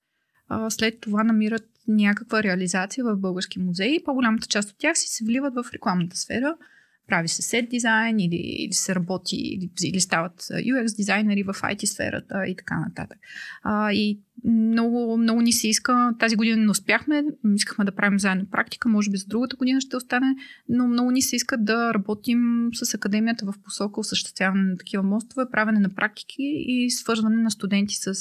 а, 0.49 0.71
след 0.71 1.01
това 1.01 1.25
намират 1.25 1.69
някаква 1.89 2.43
реализация 2.43 3.05
в 3.05 3.17
български 3.17 3.59
музеи. 3.59 4.05
По-голямата 4.05 4.47
част 4.47 4.71
от 4.71 4.79
тях 4.79 4.99
си 4.99 5.09
се 5.09 5.25
вливат 5.25 5.55
в 5.55 5.73
рекламната 5.73 6.17
сфера– 6.17 6.57
прави 7.11 7.29
се 7.29 7.43
сет 7.43 7.71
дизайн 7.71 8.21
или, 8.21 8.37
или 8.37 8.73
се 8.73 8.95
работи 8.95 9.37
или, 9.37 9.71
или 9.85 10.01
стават 10.01 10.41
UX 10.41 10.97
дизайнери 10.97 11.43
в 11.43 11.55
IT 11.55 11.85
сферата 11.85 12.47
и 12.47 12.57
така 12.57 12.81
нататък. 12.81 13.19
А, 13.63 13.93
и 13.93 14.21
много, 14.45 15.17
много 15.17 15.41
ни 15.41 15.53
се 15.53 15.69
иска. 15.69 16.15
Тази 16.19 16.37
година 16.37 16.57
не 16.57 16.71
успяхме, 16.71 17.25
искахме 17.55 17.85
да 17.85 17.93
правим 17.93 18.19
заедно 18.19 18.47
практика, 18.51 18.89
може 18.89 19.11
би 19.11 19.17
за 19.17 19.27
другата 19.27 19.57
година 19.57 19.81
ще 19.81 19.97
остане, 19.97 20.35
но 20.69 20.89
много 20.89 21.11
ни 21.11 21.23
се 21.23 21.37
иска 21.37 21.59
да 21.59 21.95
работим 21.95 22.69
с 22.73 22.95
академията 22.95 23.47
в 23.47 23.55
посока 23.65 24.01
осъществяване 24.01 24.63
на 24.63 24.77
такива 24.77 25.03
мостове, 25.03 25.51
правене 25.53 25.81
на 25.81 25.95
практики 25.95 26.43
и 26.67 26.91
свързване 26.91 27.43
на 27.43 27.51
студенти 27.51 27.95
с, 27.95 28.15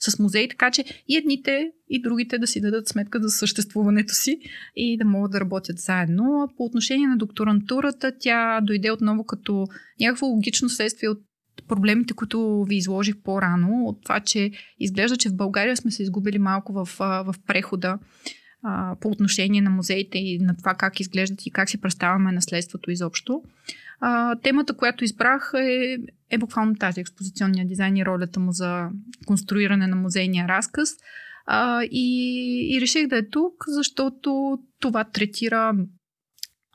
с 0.00 0.18
музеи, 0.18 0.48
така 0.48 0.70
че 0.70 0.84
и 1.08 1.16
едните 1.16 1.70
и 1.90 2.02
другите 2.02 2.38
да 2.38 2.46
си 2.46 2.60
дадат 2.60 2.88
сметка 2.88 3.22
за 3.22 3.28
съществуването 3.28 4.14
си 4.14 4.38
и 4.76 4.98
да 4.98 5.04
могат 5.04 5.32
да 5.32 5.40
работят 5.40 5.78
заедно. 5.78 6.48
По 6.56 6.64
отношение 6.64 7.06
на 7.06 7.16
докторантурата, 7.16 8.12
тя 8.20 8.60
дойде 8.60 8.90
отново 8.90 9.24
като 9.24 9.66
някакво 10.00 10.26
логично 10.26 10.68
следствие 10.68 11.08
от 11.08 11.18
проблемите, 11.68 12.14
които 12.14 12.64
ви 12.68 12.76
изложих 12.76 13.16
по-рано, 13.24 13.84
от 13.84 14.02
това, 14.02 14.20
че 14.20 14.50
изглежда, 14.78 15.16
че 15.16 15.28
в 15.28 15.36
България 15.36 15.76
сме 15.76 15.90
се 15.90 16.02
изгубили 16.02 16.38
малко 16.38 16.72
в, 16.72 16.88
в 16.98 17.34
прехода 17.46 17.98
а, 18.62 18.96
по 19.00 19.08
отношение 19.08 19.60
на 19.60 19.70
музеите 19.70 20.18
и 20.18 20.38
на 20.38 20.56
това 20.56 20.74
как 20.74 21.00
изглеждат 21.00 21.46
и 21.46 21.50
как 21.50 21.70
си 21.70 21.80
представяме 21.80 22.32
наследството 22.32 22.90
изобщо. 22.90 23.42
А, 24.00 24.34
темата, 24.34 24.76
която 24.76 25.04
избрах 25.04 25.52
е, 25.58 25.96
е 26.30 26.38
буквално 26.38 26.74
тази 26.74 27.00
експозиционния 27.00 27.66
дизайн 27.66 27.96
и 27.96 28.04
ролята 28.04 28.40
му 28.40 28.52
за 28.52 28.88
конструиране 29.26 29.86
на 29.86 29.96
музейния 29.96 30.48
разказ. 30.48 30.90
А, 31.46 31.82
и, 31.90 32.76
и 32.76 32.80
реших 32.80 33.06
да 33.06 33.18
е 33.18 33.28
тук, 33.28 33.64
защото 33.68 34.58
това 34.80 35.04
третира 35.04 35.72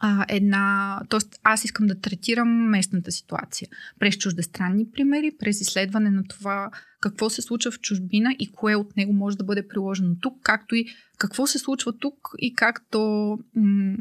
а, 0.04 0.26
една... 0.30 1.00
Тоест, 1.10 1.40
аз 1.44 1.66
искам 1.66 1.88
да 1.88 2.00
третирам 2.00 2.50
местната 2.50 3.12
ситуация. 3.12 3.70
През 4.00 4.18
чуждестранни 4.18 4.92
примери, 4.92 5.32
през 5.40 5.62
изследване 5.62 6.10
на 6.10 6.24
това 6.24 6.72
какво 7.02 7.30
се 7.30 7.42
случва 7.42 7.72
в 7.72 7.80
чужбина 7.80 8.36
и 8.40 8.52
кое 8.52 8.76
от 8.76 8.98
него 8.98 9.14
може 9.14 9.38
да 9.38 9.44
бъде 9.44 9.68
приложено 9.68 10.16
тук, 10.22 10.40
както 10.44 10.76
и 10.76 10.86
какво 11.18 11.48
се 11.48 11.60
случва 11.60 11.94
тук 11.98 12.16
и 12.38 12.54
как 12.56 12.82
то 12.92 13.38
м- 13.56 13.98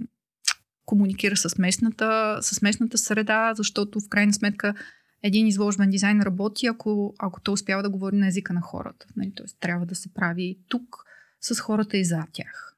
комуникира 0.85 1.37
с 1.37 1.59
местната, 1.59 2.39
с 2.43 2.63
местната 2.63 2.99
среда, 2.99 3.53
защото 3.55 4.01
в 4.01 4.09
крайна 4.09 4.33
сметка 4.33 4.75
един 5.23 5.47
изложбен 5.47 5.91
дизайн 5.91 6.21
работи, 6.21 6.67
ако, 6.67 7.15
ако 7.19 7.41
то 7.41 7.53
успява 7.53 7.83
да 7.83 7.91
говори 7.91 8.17
на 8.17 8.29
езика 8.29 8.53
на 8.53 8.61
хората. 8.61 9.07
Нали? 9.17 9.33
Тоест, 9.37 9.57
трябва 9.61 9.87
да 9.87 9.95
се 9.95 10.15
прави 10.15 10.59
тук 10.69 10.97
с 11.41 11.61
хората 11.61 11.97
и 11.97 12.05
за 12.05 12.23
тях. 12.33 12.70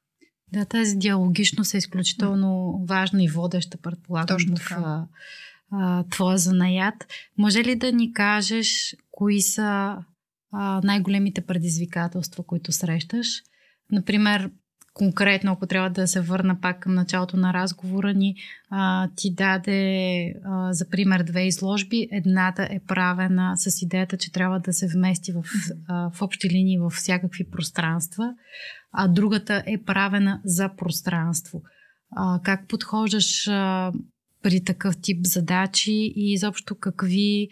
Да, 0.52 0.64
тази 0.64 0.96
диалогичност 0.96 1.74
е 1.74 1.78
изключително 1.78 2.80
важна 2.88 3.24
и 3.24 3.28
водеща, 3.28 3.78
предполагам, 3.78 4.36
Точно 4.36 4.56
в 4.56 4.72
а, 4.72 5.06
а, 5.70 6.04
твоя 6.10 6.38
занаят. 6.38 7.06
Може 7.38 7.64
ли 7.64 7.76
да 7.76 7.92
ни 7.92 8.12
кажеш 8.12 8.96
кои 9.10 9.40
са 9.40 9.96
а, 10.52 10.80
най-големите 10.84 11.40
предизвикателства, 11.40 12.44
които 12.46 12.72
срещаш? 12.72 13.28
Например, 13.92 14.50
конкретно, 14.94 15.52
ако 15.52 15.66
трябва 15.66 15.90
да 15.90 16.08
се 16.08 16.20
върна 16.20 16.60
пак 16.60 16.80
към 16.80 16.94
началото 16.94 17.36
на 17.36 17.52
разговора 17.52 18.14
ни, 18.14 18.34
а, 18.70 19.08
ти 19.16 19.34
даде 19.34 20.24
а, 20.44 20.72
за 20.72 20.88
пример 20.88 21.22
две 21.22 21.46
изложби. 21.46 22.08
Едната 22.12 22.62
е 22.62 22.80
правена 22.86 23.52
с 23.56 23.82
идеята, 23.82 24.16
че 24.16 24.32
трябва 24.32 24.60
да 24.60 24.72
се 24.72 24.88
вмести 24.94 25.32
в, 25.32 25.44
а, 25.88 26.10
в 26.10 26.22
общи 26.22 26.50
линии 26.50 26.78
в 26.78 26.90
всякакви 26.90 27.50
пространства, 27.50 28.34
а 28.92 29.08
другата 29.08 29.62
е 29.66 29.82
правена 29.82 30.40
за 30.44 30.70
пространство. 30.76 31.62
А, 32.16 32.40
как 32.44 32.68
подхождаш 32.68 33.48
а, 33.48 33.92
при 34.42 34.64
такъв 34.64 34.94
тип 35.02 35.18
задачи 35.26 35.92
и 36.16 36.32
изобщо 36.32 36.74
какви 36.80 37.48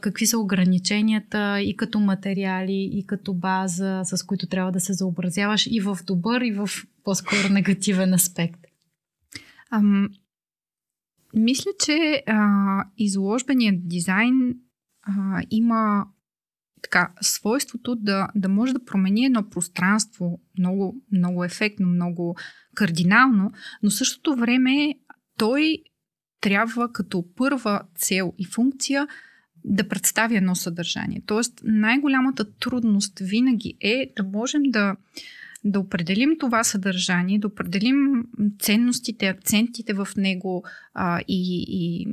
какви 0.00 0.26
са 0.26 0.38
ограниченията 0.38 1.60
и 1.60 1.76
като 1.76 2.00
материали, 2.00 2.90
и 2.92 3.06
като 3.06 3.34
база, 3.34 4.00
с 4.04 4.22
които 4.22 4.46
трябва 4.46 4.72
да 4.72 4.80
се 4.80 4.92
заобразяваш 4.92 5.66
и 5.70 5.80
в 5.80 5.98
добър, 6.06 6.40
и 6.40 6.52
в 6.52 6.68
по-скоро 7.04 7.48
негативен 7.50 8.14
аспект? 8.14 8.60
Ам, 9.70 10.08
мисля, 11.34 11.70
че 11.84 12.22
а, 12.26 12.84
изложбеният 12.96 13.88
дизайн 13.88 14.54
а, 15.02 15.42
има 15.50 16.06
така, 16.82 17.12
свойството 17.20 17.96
да, 17.96 18.28
да 18.34 18.48
може 18.48 18.72
да 18.72 18.84
промени 18.84 19.24
едно 19.24 19.50
пространство 19.50 20.40
много, 20.58 21.02
много 21.12 21.44
ефектно, 21.44 21.88
много 21.88 22.36
кардинално, 22.74 23.52
но 23.82 23.90
същото 23.90 24.36
време 24.36 24.94
той 25.38 25.78
трябва 26.40 26.92
като 26.92 27.24
първа 27.36 27.82
цел 27.94 28.32
и 28.38 28.44
функция 28.44 29.06
да 29.68 29.88
представи 29.88 30.36
едно 30.36 30.54
съдържание. 30.54 31.22
Тоест, 31.26 31.60
най-голямата 31.64 32.52
трудност 32.52 33.18
винаги 33.18 33.74
е 33.80 34.12
да 34.16 34.22
можем 34.22 34.62
да, 34.62 34.96
да 35.64 35.80
определим 35.80 36.38
това 36.38 36.64
съдържание, 36.64 37.38
да 37.38 37.46
определим 37.46 38.24
ценностите, 38.60 39.26
акцентите 39.26 39.92
в 39.92 40.08
него 40.16 40.64
а, 40.94 41.20
и, 41.28 41.64
и, 41.68 42.06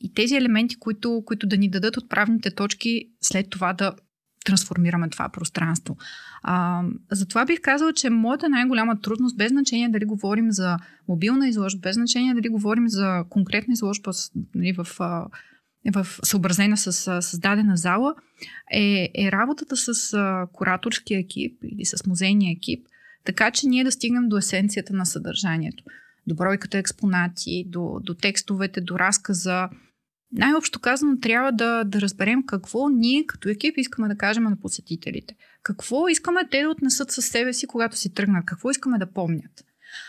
и 0.00 0.14
тези 0.14 0.36
елементи, 0.36 0.76
които, 0.76 1.22
които 1.26 1.46
да 1.46 1.56
ни 1.56 1.70
дадат 1.70 1.96
отправните 1.96 2.50
точки, 2.50 3.04
след 3.20 3.50
това 3.50 3.72
да 3.72 3.94
трансформираме 4.44 5.08
това 5.08 5.28
пространство. 5.28 5.96
А, 6.42 6.82
затова 7.10 7.44
бих 7.44 7.60
казала, 7.60 7.92
че 7.92 8.10
моята 8.10 8.48
най-голяма 8.48 9.00
трудност, 9.00 9.36
без 9.36 9.48
значение 9.48 9.88
дали 9.88 10.04
говорим 10.04 10.52
за 10.52 10.76
мобилна 11.08 11.48
изложба, 11.48 11.80
без 11.80 11.94
значение 11.94 12.34
дали 12.34 12.48
говорим 12.48 12.88
за 12.88 13.24
конкретна 13.30 13.72
изложба 13.72 14.10
нали, 14.54 14.72
в 14.72 14.86
в 15.92 16.06
съобразена 16.22 16.76
с 16.76 16.92
създадена 17.22 17.76
зала, 17.76 18.14
е, 18.72 19.10
е 19.14 19.32
работата 19.32 19.76
с 19.76 20.14
а, 20.14 20.46
кураторския 20.52 21.20
екип 21.20 21.58
или 21.64 21.84
с 21.84 22.06
музейния 22.06 22.52
екип 22.52 22.86
така 23.24 23.50
че 23.50 23.68
ние 23.68 23.84
да 23.84 23.92
стигнем 23.92 24.28
до 24.28 24.36
есенцията 24.36 24.94
на 24.94 25.06
съдържанието. 25.06 25.84
До 26.26 26.34
бройката 26.34 26.78
експонати, 26.78 27.64
до, 27.68 28.00
до 28.02 28.14
текстовете, 28.14 28.80
до 28.80 28.98
разказа. 28.98 29.68
Най-общо 30.32 30.80
казано, 30.80 31.18
трябва 31.20 31.52
да, 31.52 31.84
да 31.84 32.00
разберем 32.00 32.46
какво 32.46 32.88
ние 32.88 33.26
като 33.26 33.48
екип 33.48 33.78
искаме 33.78 34.08
да 34.08 34.16
кажем 34.16 34.44
на 34.44 34.60
посетителите. 34.60 35.34
Какво 35.62 36.08
искаме 36.08 36.48
те 36.50 36.62
да 36.62 36.70
отнесат 36.70 37.10
със 37.10 37.26
себе 37.26 37.52
си, 37.52 37.66
когато 37.66 37.96
си 37.96 38.14
тръгнат. 38.14 38.46
Какво 38.46 38.70
искаме 38.70 38.98
да 38.98 39.12
помнят. 39.12 39.64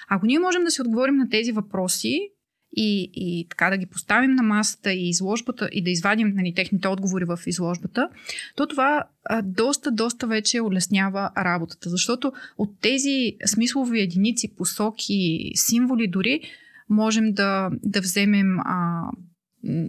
Ако 0.09 0.25
ние 0.25 0.39
можем 0.39 0.63
да 0.63 0.71
си 0.71 0.81
отговорим 0.81 1.15
на 1.15 1.29
тези 1.29 1.51
въпроси, 1.51 2.29
и, 2.73 3.11
и 3.13 3.47
така 3.49 3.69
да 3.69 3.77
ги 3.77 3.85
поставим 3.85 4.31
на 4.31 4.43
масата 4.43 4.93
и 4.93 5.09
изложбата 5.09 5.69
и 5.71 5.83
да 5.83 5.89
извадим 5.89 6.33
нали, 6.35 6.53
техните 6.55 6.87
отговори 6.87 7.25
в 7.25 7.39
изложбата, 7.47 8.09
то 8.55 8.67
това 8.67 9.03
а, 9.25 9.41
доста, 9.41 9.91
доста 9.91 10.27
вече 10.27 10.61
улеснява 10.61 11.31
работата. 11.37 11.89
Защото 11.89 12.33
от 12.57 12.79
тези 12.81 13.35
смислови 13.45 14.01
единици, 14.01 14.55
посоки, 14.55 15.51
символи 15.55 16.07
дори, 16.07 16.41
можем 16.89 17.33
да, 17.33 17.69
да 17.83 18.01
вземем 18.01 18.59
а, 18.59 19.03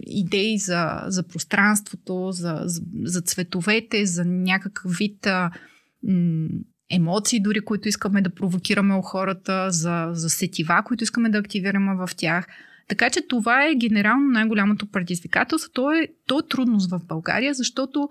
идеи 0.07 0.57
за, 0.57 1.03
за 1.07 1.23
пространството, 1.23 2.31
за, 2.31 2.61
за, 2.63 2.81
за 3.03 3.21
цветовете, 3.21 4.05
за 4.05 4.25
някакъв 4.25 4.91
вид 4.91 5.25
а, 5.25 5.51
м- 6.03 6.47
емоции, 6.91 7.39
дори 7.39 7.61
които 7.61 7.87
искаме 7.87 8.21
да 8.21 8.29
провокираме 8.29 8.95
у 8.95 9.01
хората, 9.01 9.71
за, 9.71 10.09
за 10.11 10.29
сетива, 10.29 10.83
които 10.85 11.03
искаме 11.03 11.29
да 11.29 11.37
активираме 11.37 11.95
в 11.95 12.09
тях. 12.17 12.47
Така 12.87 13.09
че 13.09 13.27
това 13.27 13.65
е 13.65 13.75
генерално 13.75 14.25
най-голямото 14.31 14.85
предизвикателство. 14.85 15.71
То 15.73 15.91
е, 15.91 16.07
то 16.27 16.39
е 16.39 16.47
трудност 16.49 16.91
в 16.91 16.99
България, 17.07 17.53
защото 17.53 18.09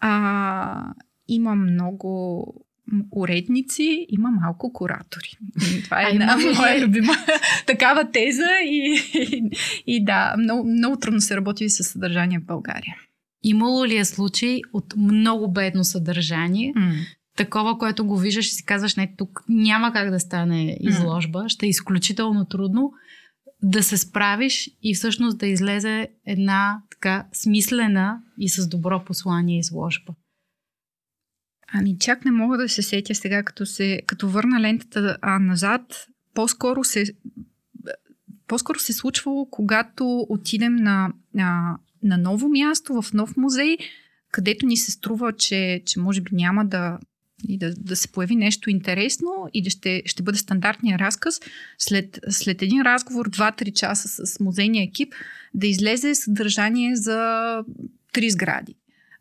а, 0.00 0.94
има 1.28 1.54
много 1.54 2.44
уредници, 3.10 4.06
има 4.08 4.30
малко 4.30 4.72
куратори. 4.72 5.38
Това 5.84 6.02
е 6.02 6.10
една 6.12 6.36
моя 6.56 6.86
любима 6.86 7.12
такава 7.66 8.10
теза 8.10 8.48
и, 8.64 9.02
и, 9.14 9.50
и 9.86 10.04
да, 10.04 10.34
много, 10.38 10.68
много 10.68 10.96
трудно 10.96 11.20
се 11.20 11.36
работи 11.36 11.68
с 11.68 11.84
съдържание 11.84 12.38
в 12.38 12.44
България. 12.44 12.96
Имало 13.42 13.86
ли 13.86 13.96
е 13.96 14.04
случай 14.04 14.60
от 14.72 14.94
много 14.96 15.52
бедно 15.52 15.84
съдържание, 15.84 16.72
mm. 16.74 16.92
такова, 17.36 17.78
което 17.78 18.04
го 18.04 18.16
виждаш 18.16 18.46
и 18.46 18.54
си 18.54 18.64
казваш, 18.64 18.96
не, 18.96 19.14
тук 19.16 19.44
няма 19.48 19.92
как 19.92 20.10
да 20.10 20.20
стане 20.20 20.76
изложба, 20.80 21.38
mm. 21.38 21.48
ще 21.48 21.66
е 21.66 21.68
изключително 21.68 22.44
трудно, 22.44 22.92
да 23.62 23.82
се 23.82 23.98
справиш 23.98 24.70
и 24.82 24.94
всъщност 24.94 25.38
да 25.38 25.46
излезе 25.46 26.08
една 26.26 26.82
така 26.90 27.26
смислена 27.32 28.22
и 28.38 28.48
с 28.48 28.68
добро 28.68 29.04
послание 29.04 29.58
изложба? 29.58 30.14
Ами 31.74 31.98
чак 31.98 32.24
не 32.24 32.30
мога 32.30 32.58
да 32.58 32.68
се 32.68 32.82
сетя 32.82 33.14
сега, 33.14 33.42
като, 33.42 33.66
се, 33.66 34.02
като 34.06 34.28
върна 34.28 34.60
лентата 34.60 35.18
а, 35.22 35.38
назад. 35.38 36.06
По-скоро 36.34 36.84
се, 36.84 37.04
по-скоро 38.46 38.78
се 38.78 38.92
случвало, 38.92 39.50
когато 39.50 40.26
отидем 40.28 40.76
на, 40.76 41.12
на, 41.34 41.78
на 42.02 42.18
ново 42.18 42.48
място, 42.48 43.02
в 43.02 43.12
нов 43.12 43.36
музей, 43.36 43.76
където 44.32 44.66
ни 44.66 44.76
се 44.76 44.90
струва, 44.90 45.32
че, 45.32 45.82
че 45.86 46.00
може 46.00 46.20
би 46.20 46.30
няма 46.32 46.64
да, 46.64 46.98
и 47.48 47.58
да, 47.58 47.74
да 47.74 47.96
се 47.96 48.12
появи 48.12 48.36
нещо 48.36 48.70
интересно 48.70 49.30
и 49.54 49.62
да 49.62 49.70
ще, 49.70 50.02
ще 50.06 50.22
бъде 50.22 50.38
стандартния 50.38 50.98
разказ, 50.98 51.40
след, 51.78 52.20
след 52.28 52.62
един 52.62 52.82
разговор 52.82 53.30
2-3 53.30 53.72
часа 53.72 54.26
с 54.26 54.40
музейния 54.40 54.84
екип, 54.84 55.14
да 55.54 55.66
излезе 55.66 56.14
съдържание 56.14 56.96
за 56.96 57.58
три 58.12 58.30
сгради. 58.30 58.74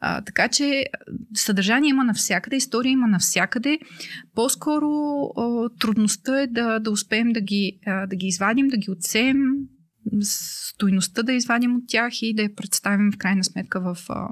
А, 0.04 0.22
така 0.22 0.48
че 0.48 0.86
съдържание 1.34 1.90
има 1.90 2.04
навсякъде, 2.04 2.56
история 2.56 2.92
има 2.92 3.08
навсякъде. 3.08 3.80
По-скоро 4.36 4.88
а, 5.38 5.70
трудността 5.80 6.42
е 6.42 6.48
да, 6.48 6.80
да 6.80 6.92
успеем 6.92 7.30
да 7.30 7.42
ги, 7.42 7.80
да 8.08 8.16
ги 8.16 8.28
извадим, 8.28 8.68
да 8.68 8.78
ги 8.78 8.92
отсеем, 8.92 9.38
стойността 10.22 11.24
да 11.24 11.34
извадим 11.34 11.76
от 11.76 11.84
тях 11.88 12.22
и 12.22 12.34
да 12.34 12.42
я 12.42 12.56
представим 12.56 13.12
в 13.12 13.18
крайна 13.18 13.44
сметка 13.44 13.82
в, 13.82 13.98
а, 14.10 14.30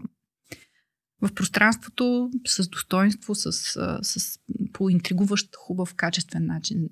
в 1.21 1.33
пространството 1.33 2.31
с 2.47 2.69
достоинство, 2.69 3.35
с, 3.35 3.51
с 4.01 4.39
по 4.73 4.89
интригуващ, 4.89 5.55
хубав, 5.55 5.95
качествен 5.95 6.45
начин 6.45 6.89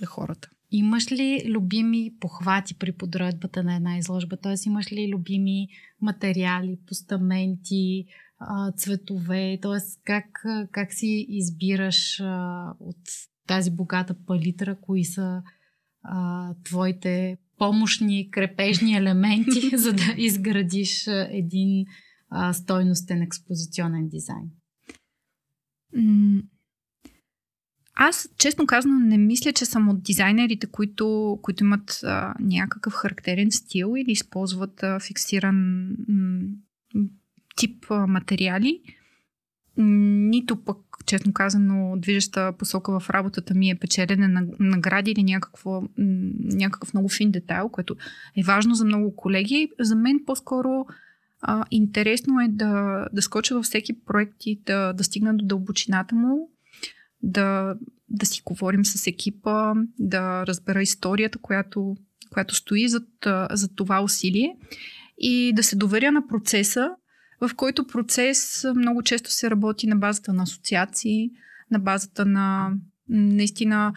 за 0.00 0.06
хората. 0.06 0.48
Имаш 0.70 1.12
ли 1.12 1.42
любими 1.48 2.12
похвати 2.20 2.74
при 2.74 2.92
подредбата 2.92 3.62
на 3.62 3.76
една 3.76 3.98
изложба? 3.98 4.36
Т.е. 4.36 4.54
имаш 4.66 4.92
ли 4.92 5.12
любими 5.14 5.68
материали, 6.00 6.78
постаменти, 6.86 8.04
цветове? 8.76 9.58
Т.е. 9.62 9.78
Как, 10.04 10.44
как 10.72 10.92
си 10.92 11.26
избираш 11.28 12.20
от 12.80 12.96
тази 13.46 13.70
богата 13.70 14.14
палитра, 14.26 14.76
кои 14.80 15.04
са 15.04 15.42
а, 16.02 16.54
твоите 16.64 17.38
помощни, 17.58 18.30
крепежни 18.30 18.96
елементи, 18.96 19.70
за 19.76 19.92
да 19.92 20.14
изградиш 20.16 21.06
един 21.30 21.86
а, 22.30 22.52
стойностен 22.52 23.22
експозиционен 23.22 24.08
дизайн? 24.08 24.50
Аз, 27.98 28.28
честно 28.38 28.66
казано, 28.66 28.94
не 29.00 29.18
мисля, 29.18 29.52
че 29.52 29.64
съм 29.64 29.88
от 29.88 30.02
дизайнерите, 30.02 30.66
които, 30.66 31.38
които 31.42 31.64
имат 31.64 32.00
а, 32.04 32.34
някакъв 32.40 32.92
характерен 32.92 33.50
стил 33.50 33.94
или 33.96 34.12
използват 34.12 34.82
а, 34.82 35.00
фиксиран 35.00 35.88
м, 36.08 36.40
тип 37.56 37.84
а, 37.90 38.06
материали. 38.06 38.80
Нито 39.78 40.64
пък, 40.64 40.78
честно 41.06 41.32
казано, 41.32 41.96
движеща 41.96 42.52
посока 42.58 43.00
в 43.00 43.10
работата 43.10 43.54
ми 43.54 43.70
е 43.70 43.78
печелене 43.78 44.28
на 44.28 44.46
награди 44.60 45.10
или 45.10 45.22
някакво, 45.22 45.82
някакъв 46.38 46.94
много 46.94 47.08
фин 47.08 47.30
детайл, 47.30 47.68
което 47.68 47.96
е 48.36 48.42
важно 48.42 48.74
за 48.74 48.84
много 48.84 49.16
колеги. 49.16 49.70
За 49.80 49.96
мен 49.96 50.20
по-скоро 50.26 50.86
а, 51.42 51.64
интересно 51.70 52.40
е 52.40 52.48
да, 52.48 53.06
да 53.12 53.22
скоча 53.22 53.54
във 53.54 53.64
всеки 53.64 54.04
проект 54.04 54.36
и 54.46 54.62
да, 54.66 54.92
да 54.92 55.04
стигна 55.04 55.36
до 55.36 55.44
дълбочината 55.44 56.14
му, 56.14 56.50
да, 57.22 57.74
да 58.08 58.26
си 58.26 58.42
говорим 58.44 58.84
с 58.84 59.06
екипа, 59.06 59.72
да 59.98 60.46
разбера 60.46 60.82
историята, 60.82 61.38
която, 61.38 61.96
която 62.30 62.54
стои 62.54 62.88
зад, 62.88 63.08
зад 63.50 63.70
това 63.76 64.02
усилие 64.02 64.56
и 65.18 65.52
да 65.56 65.62
се 65.62 65.76
доверя 65.76 66.12
на 66.12 66.26
процеса, 66.26 66.90
в 67.40 67.50
който 67.56 67.86
процес 67.86 68.66
много 68.76 69.02
често 69.02 69.30
се 69.30 69.50
работи 69.50 69.86
на 69.86 69.96
базата 69.96 70.32
на 70.32 70.42
асоциации, 70.42 71.30
на 71.70 71.78
базата 71.78 72.26
на 72.26 72.72
наистина 73.08 73.92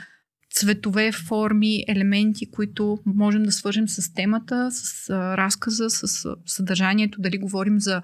цветове, 0.53 1.11
форми, 1.11 1.83
елементи, 1.87 2.51
които 2.51 2.97
можем 3.05 3.43
да 3.43 3.51
свържем 3.51 3.87
с 3.87 4.13
темата, 4.13 4.71
с 4.71 5.09
а, 5.09 5.37
разказа, 5.37 5.89
с 5.89 6.25
а, 6.25 6.35
съдържанието, 6.45 7.21
дали 7.21 7.37
говорим 7.37 7.79
за 7.79 8.01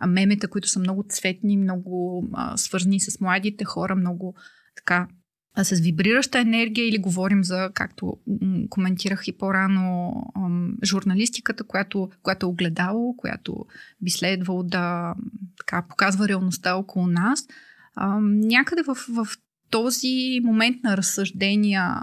а, 0.00 0.06
мемета, 0.06 0.48
които 0.48 0.68
са 0.68 0.80
много 0.80 1.04
цветни, 1.08 1.56
много 1.56 2.24
а, 2.32 2.56
свързани 2.56 3.00
с 3.00 3.20
младите 3.20 3.64
хора, 3.64 3.96
много 3.96 4.34
така 4.76 5.08
с 5.56 5.80
вибрираща 5.80 6.38
енергия 6.38 6.88
или 6.88 6.98
говорим 6.98 7.44
за, 7.44 7.70
както 7.74 8.16
коментирах 8.70 9.28
и 9.28 9.38
по-рано, 9.38 10.12
журналистиката, 10.84 11.64
която, 11.64 12.10
която 12.22 12.46
е 12.46 12.48
огледало, 12.48 13.16
която 13.16 13.66
би 14.02 14.10
следвало 14.10 14.62
да 14.62 15.14
така, 15.58 15.84
показва 15.88 16.28
реалността 16.28 16.74
около 16.74 17.06
нас. 17.06 17.46
Някъде 18.22 18.82
в, 18.82 18.94
в 18.94 19.26
този 19.72 20.40
момент 20.44 20.76
на 20.84 20.96
разсъждения 20.96 21.98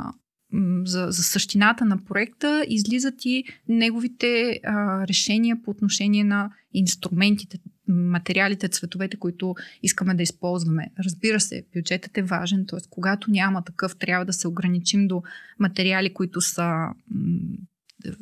за, 0.86 1.08
за 1.10 1.24
същината 1.24 1.86
на 1.86 2.06
проекта 2.06 2.66
излизат 2.68 3.26
и 3.26 3.44
неговите 3.68 4.60
а, 4.64 5.08
решения 5.08 5.58
по 5.64 5.72
отношение 5.72 6.24
на 6.24 6.52
инструментите, 6.74 7.60
материалите, 7.88 8.68
цветовете, 8.68 9.18
които 9.18 9.56
искаме 9.84 10.14
да 10.14 10.24
използваме. 10.24 10.92
Разбира 11.06 11.40
се, 11.40 11.66
бюджетът 11.76 12.18
е 12.18 12.22
важен, 12.22 12.66
т.е. 12.68 12.80
когато 12.90 13.32
няма 13.32 13.64
такъв, 13.64 13.98
трябва 13.98 14.26
да 14.26 14.34
се 14.34 14.48
ограничим 14.48 15.08
до 15.08 15.24
материали, 15.60 16.14
които 16.14 16.42
са 16.42 16.64
м- 16.64 16.94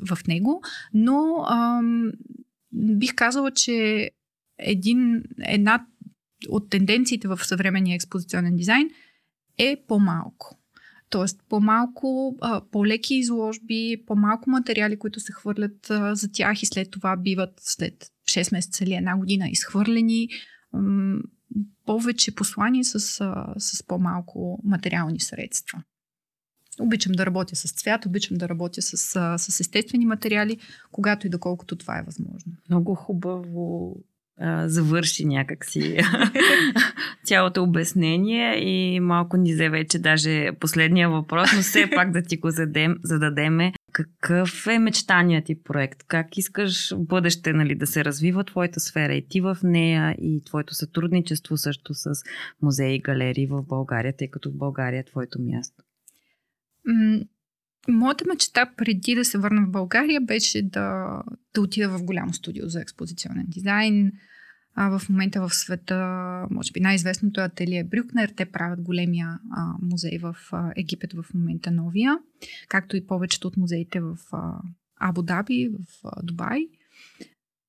в 0.07 0.27
него, 0.27 0.61
но 0.93 1.45
ам, 1.49 2.11
бих 2.73 3.15
казала, 3.15 3.51
че 3.51 4.09
един, 4.59 5.23
една 5.43 5.85
от 6.49 6.69
тенденциите 6.69 7.27
в 7.27 7.39
съвременния 7.43 7.95
експозиционен 7.95 8.55
дизайн 8.55 8.89
е 9.57 9.83
по-малко. 9.87 10.57
Тоест 11.09 11.39
по-малко, 11.49 12.37
по-леки 12.71 13.15
изложби, 13.15 14.03
по-малко 14.07 14.49
материали, 14.49 14.99
които 14.99 15.19
се 15.19 15.31
хвърлят 15.33 15.87
за 16.11 16.31
тях 16.31 16.63
и 16.63 16.65
след 16.65 16.91
това 16.91 17.17
биват 17.17 17.53
след 17.59 18.11
6 18.29 18.51
месеца 18.53 18.83
или 18.83 18.93
една 18.93 19.17
година 19.17 19.49
изхвърлени. 19.49 20.29
Повече 21.85 22.35
послания 22.35 22.83
с, 22.83 22.99
с 23.57 23.83
по-малко 23.87 24.59
материални 24.63 25.19
средства. 25.19 25.83
Обичам 26.79 27.11
да 27.11 27.25
работя 27.25 27.55
с 27.55 27.71
цвят, 27.71 28.05
обичам 28.05 28.37
да 28.37 28.49
работя 28.49 28.81
с, 28.81 28.97
с 29.37 29.59
естествени 29.59 30.05
материали, 30.05 30.57
когато 30.91 31.27
и 31.27 31.29
доколкото 31.29 31.75
това 31.75 31.99
е 31.99 32.03
възможно. 32.03 32.53
Много 32.69 32.95
хубаво 32.95 33.95
а, 34.39 34.69
завърши 34.69 35.25
някакси 35.25 35.97
цялото 37.23 37.63
обяснение 37.63 38.55
и 38.55 38.99
малко 38.99 39.37
ни 39.37 39.53
взе 39.53 39.69
вече 39.69 39.99
даже 39.99 40.51
последния 40.59 41.09
въпрос, 41.09 41.49
но 41.55 41.61
все 41.61 41.89
пак 41.95 42.11
да 42.11 42.21
ти 42.21 42.37
го 42.37 42.49
зададем, 42.49 42.95
зададеме. 43.03 43.73
Какъв 43.91 44.67
е 44.67 44.79
мечтаният 44.79 45.45
ти 45.45 45.63
проект? 45.63 46.03
Как 46.07 46.37
искаш 46.37 46.95
в 46.95 47.05
бъдеще 47.05 47.53
нали, 47.53 47.75
да 47.75 47.87
се 47.87 48.05
развива 48.05 48.43
твоята 48.43 48.79
сфера 48.79 49.13
и 49.13 49.27
ти 49.27 49.41
в 49.41 49.57
нея 49.63 50.15
и 50.21 50.43
твоето 50.45 50.73
сътрудничество 50.73 51.57
също 51.57 51.93
с 51.93 52.09
музеи 52.61 52.95
и 52.95 53.01
галерии 53.01 53.47
в 53.47 53.63
България, 53.63 54.13
тъй 54.17 54.27
като 54.27 54.49
в 54.49 54.57
България 54.57 54.99
е 54.99 55.05
твоето 55.05 55.41
място? 55.41 55.83
Моята 57.89 58.25
мечта 58.27 58.71
преди 58.77 59.15
да 59.15 59.25
се 59.25 59.37
върна 59.37 59.65
в 59.65 59.71
България 59.71 60.21
беше 60.21 60.61
да, 60.61 61.21
да 61.53 61.61
отида 61.61 61.89
в 61.89 62.03
голямо 62.03 62.33
студио 62.33 62.67
за 62.67 62.81
експозиционен 62.81 63.45
дизайн. 63.47 64.11
А 64.75 64.99
в 64.99 65.09
момента 65.09 65.41
в 65.47 65.53
света, 65.53 65.97
може 66.51 66.71
би 66.71 66.79
най-известното 66.79 67.41
е 67.41 67.43
ателие 67.43 67.83
Брюкнер. 67.83 68.33
Те 68.35 68.45
правят 68.45 68.81
големия 68.81 69.39
а, 69.51 69.73
музей 69.81 70.17
в 70.17 70.35
а, 70.51 70.73
Египет 70.75 71.13
в 71.13 71.25
момента 71.33 71.71
новия, 71.71 72.17
както 72.67 72.97
и 72.97 73.07
повечето 73.07 73.47
от 73.47 73.57
музеите 73.57 73.99
в 73.99 74.17
Абу 74.99 75.21
Даби, 75.21 75.69
в 75.69 76.07
а, 76.07 76.23
Дубай. 76.23 76.67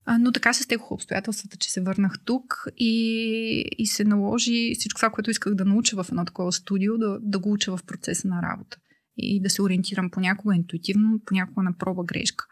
А, 0.04 0.18
но 0.18 0.32
така 0.32 0.52
се 0.52 0.62
стекоха 0.62 0.94
обстоятелствата, 0.94 1.56
че 1.56 1.70
се 1.70 1.80
върнах 1.80 2.18
тук 2.24 2.66
и, 2.76 3.64
и 3.78 3.86
се 3.86 4.04
наложи 4.04 4.74
всичко 4.78 4.98
това, 4.98 5.10
което 5.10 5.30
исках 5.30 5.54
да 5.54 5.64
науча 5.64 6.02
в 6.02 6.08
едно 6.08 6.24
такова 6.24 6.52
студио, 6.52 6.98
да, 6.98 7.18
да 7.22 7.38
го 7.38 7.52
уча 7.52 7.76
в 7.76 7.84
процеса 7.86 8.28
на 8.28 8.42
работа 8.42 8.78
и 9.18 9.42
да 9.42 9.50
се 9.50 9.62
ориентирам 9.62 10.10
понякога 10.10 10.56
интуитивно, 10.56 11.20
понякога 11.26 11.62
на 11.62 11.72
проба 11.78 12.04
грешка. 12.04 12.44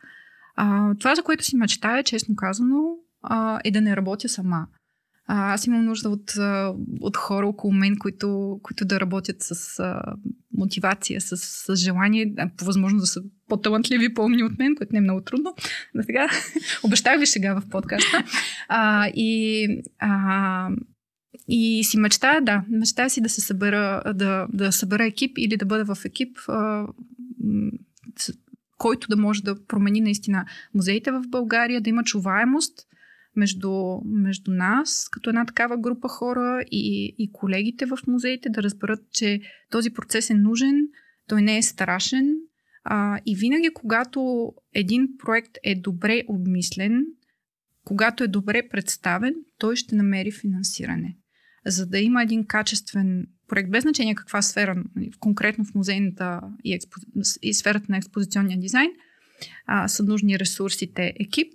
А, 0.56 0.94
това, 0.94 1.14
за 1.14 1.22
което 1.22 1.44
си 1.44 1.56
мечтая, 1.56 2.04
честно 2.04 2.36
казано, 2.36 2.96
а, 3.22 3.60
е 3.64 3.70
да 3.70 3.80
не 3.80 3.96
работя 3.96 4.28
сама. 4.28 4.66
А, 5.26 5.54
аз 5.54 5.66
имам 5.66 5.84
нужда 5.84 6.08
от, 6.08 6.32
от 7.00 7.16
хора 7.16 7.46
около 7.48 7.72
мен, 7.72 7.96
които, 7.98 8.60
които 8.62 8.84
да 8.84 9.00
работят 9.00 9.36
с 9.38 9.78
а, 9.78 10.02
мотивация, 10.56 11.20
с, 11.20 11.36
с 11.36 11.76
желание, 11.76 12.34
по 12.56 12.64
възможност 12.64 13.02
да 13.02 13.06
са 13.06 13.20
по-талантливи 13.48 14.14
по-умни 14.14 14.42
от 14.42 14.58
мен, 14.58 14.74
което 14.76 14.92
не 14.92 14.98
е 14.98 15.02
много 15.02 15.20
трудно. 15.20 15.54
Но 15.94 16.02
сега 16.06 16.28
обещах 16.84 17.18
ви 17.18 17.26
сега 17.26 17.60
в 17.60 17.68
подкаста. 17.70 18.24
А, 18.68 19.08
и 19.14 19.68
а, 19.98 20.70
и 21.48 21.84
си 21.84 21.98
мечтая, 21.98 22.42
да, 22.42 22.64
мечтая 22.68 23.10
си 23.10 23.20
да 23.20 23.28
се 23.28 23.40
събера, 23.40 24.02
да, 24.14 24.46
да 24.52 24.72
събера 24.72 25.04
екип 25.04 25.38
или 25.38 25.56
да 25.56 25.66
бъда 25.66 25.94
в 25.94 26.04
екип, 26.04 26.38
а, 26.48 26.86
който 28.78 29.08
да 29.08 29.16
може 29.16 29.42
да 29.42 29.66
промени 29.66 30.00
наистина 30.00 30.44
музеите 30.74 31.10
в 31.10 31.22
България, 31.28 31.80
да 31.80 31.90
има 31.90 32.04
чуваемост 32.04 32.86
между, 33.36 33.72
между 34.04 34.50
нас, 34.50 35.08
като 35.12 35.30
една 35.30 35.44
такава 35.44 35.76
група 35.76 36.08
хора 36.08 36.64
и, 36.70 37.14
и 37.18 37.32
колегите 37.32 37.86
в 37.86 37.98
музеите, 38.06 38.48
да 38.48 38.62
разберат, 38.62 39.00
че 39.12 39.40
този 39.70 39.90
процес 39.90 40.30
е 40.30 40.34
нужен, 40.34 40.88
той 41.28 41.42
не 41.42 41.58
е 41.58 41.62
страшен. 41.62 42.36
А, 42.84 43.20
и 43.26 43.36
винаги, 43.36 43.70
когато 43.74 44.52
един 44.74 45.08
проект 45.18 45.58
е 45.62 45.74
добре 45.74 46.22
обмислен, 46.28 47.06
когато 47.84 48.24
е 48.24 48.28
добре 48.28 48.68
представен, 48.68 49.34
той 49.58 49.76
ще 49.76 49.96
намери 49.96 50.30
финансиране 50.30 51.16
за 51.66 51.86
да 51.86 51.98
има 51.98 52.22
един 52.22 52.46
качествен 52.46 53.26
проект, 53.48 53.70
без 53.70 53.82
значение 53.82 54.14
каква 54.14 54.42
сфера, 54.42 54.84
конкретно 55.20 55.64
в 55.64 55.74
музейната 55.74 56.40
и, 56.64 56.74
експо... 56.74 57.00
и 57.42 57.54
сферата 57.54 57.86
на 57.88 57.96
експозиционния 57.96 58.58
дизайн, 58.58 58.90
а, 59.66 59.88
са 59.88 60.02
нужни 60.02 60.38
ресурсите 60.38 61.12
екип, 61.20 61.52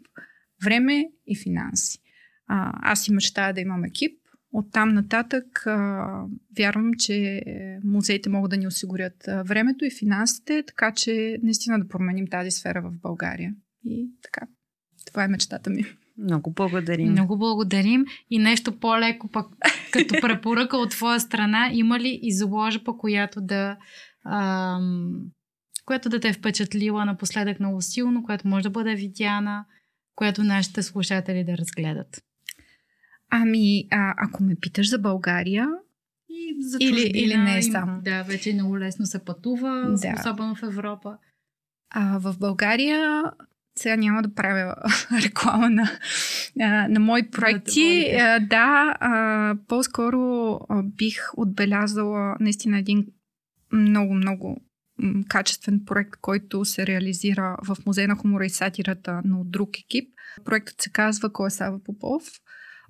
време 0.64 1.06
и 1.28 1.38
финанси. 1.38 2.00
А, 2.48 2.72
аз 2.92 3.04
си 3.04 3.14
мечтая 3.14 3.54
да 3.54 3.62
имам 3.62 3.84
екип. 3.84 4.18
От 4.54 4.72
там 4.72 4.94
нататък 4.94 5.68
а, 5.68 6.26
вярвам, 6.58 6.94
че 6.94 7.42
музеите 7.84 8.30
могат 8.30 8.50
да 8.50 8.58
ни 8.58 8.68
осигурят 8.68 9.24
времето 9.46 9.86
и 9.86 9.92
финансите, 10.00 10.64
така 10.68 10.94
че 10.94 11.38
наистина 11.44 11.80
да 11.80 11.88
променим 11.88 12.28
тази 12.28 12.52
сфера 12.52 12.82
в 12.82 13.00
България. 13.02 13.54
И 13.86 14.12
така. 14.24 14.48
Това 15.06 15.24
е 15.24 15.28
мечтата 15.28 15.70
ми. 15.70 15.86
Много 16.18 16.52
благодарим. 16.52 17.12
Много 17.12 17.38
благодарим. 17.38 18.06
И 18.30 18.40
нещо 18.40 18.80
по-леко 18.80 19.28
пък 19.28 19.48
като 19.92 20.16
препоръка 20.22 20.78
от 20.78 20.90
твоя 20.90 21.20
страна, 21.20 21.70
има 21.74 22.00
ли 22.00 22.20
изложба, 22.22 22.98
която 22.98 23.42
да 23.42 23.78
ам, 24.26 25.14
която 25.86 26.10
да 26.10 26.20
те 26.20 26.28
е 26.28 26.34
впечатлила 26.34 27.06
напоследък 27.06 27.60
много 27.60 27.82
силно, 27.82 28.24
която 28.24 28.48
може 28.48 28.64
да 28.64 28.70
бъде 28.70 28.96
видяна, 28.96 29.66
която 30.16 30.44
нашите 30.44 30.84
слушатели 30.84 31.44
да 31.44 31.58
разгледат? 31.58 32.24
Ами, 33.30 33.88
а, 33.92 34.14
ако 34.18 34.44
ме 34.44 34.56
питаш 34.56 34.90
за 34.90 35.00
България, 35.00 35.68
и 36.30 36.64
за 36.64 36.78
или, 36.82 37.12
или 37.16 37.38
не 37.38 37.58
е 37.58 37.62
само. 37.64 38.02
Да, 38.02 38.24
вече 38.24 38.54
много 38.54 38.80
лесно 38.80 39.06
се 39.06 39.26
пътува, 39.26 39.96
да. 40.02 40.16
особено 40.20 40.56
в 40.56 40.64
Европа. 40.64 41.18
А, 41.90 42.18
в 42.20 42.36
България 42.40 43.24
сега 43.82 43.96
няма 43.96 44.22
да 44.22 44.34
правя 44.34 44.76
реклама 45.26 45.70
на, 45.70 45.90
на 46.88 47.00
мои 47.00 47.30
проекти. 47.32 48.12
Да, 48.14 48.40
да 48.40 48.96
а, 49.00 49.56
по-скоро 49.68 50.60
бих 50.84 51.22
отбелязала 51.38 52.36
наистина 52.40 52.80
един 52.80 53.06
много, 53.74 54.14
много 54.14 54.62
качествен 55.30 55.82
проект, 55.86 56.12
който 56.22 56.66
се 56.66 56.88
реализира 56.88 57.58
в 57.68 57.78
Музей 57.86 58.08
на 58.08 58.16
хумора 58.16 58.46
и 58.46 58.50
сатирата, 58.50 59.22
но 59.26 59.42
от 59.42 59.52
друг 59.52 59.70
екип. 59.80 60.10
Проектът 60.46 60.82
се 60.82 60.92
казва 60.92 61.34
Кой 61.34 61.48
е 61.48 61.50
Сава 61.50 61.84
Попов 61.84 62.24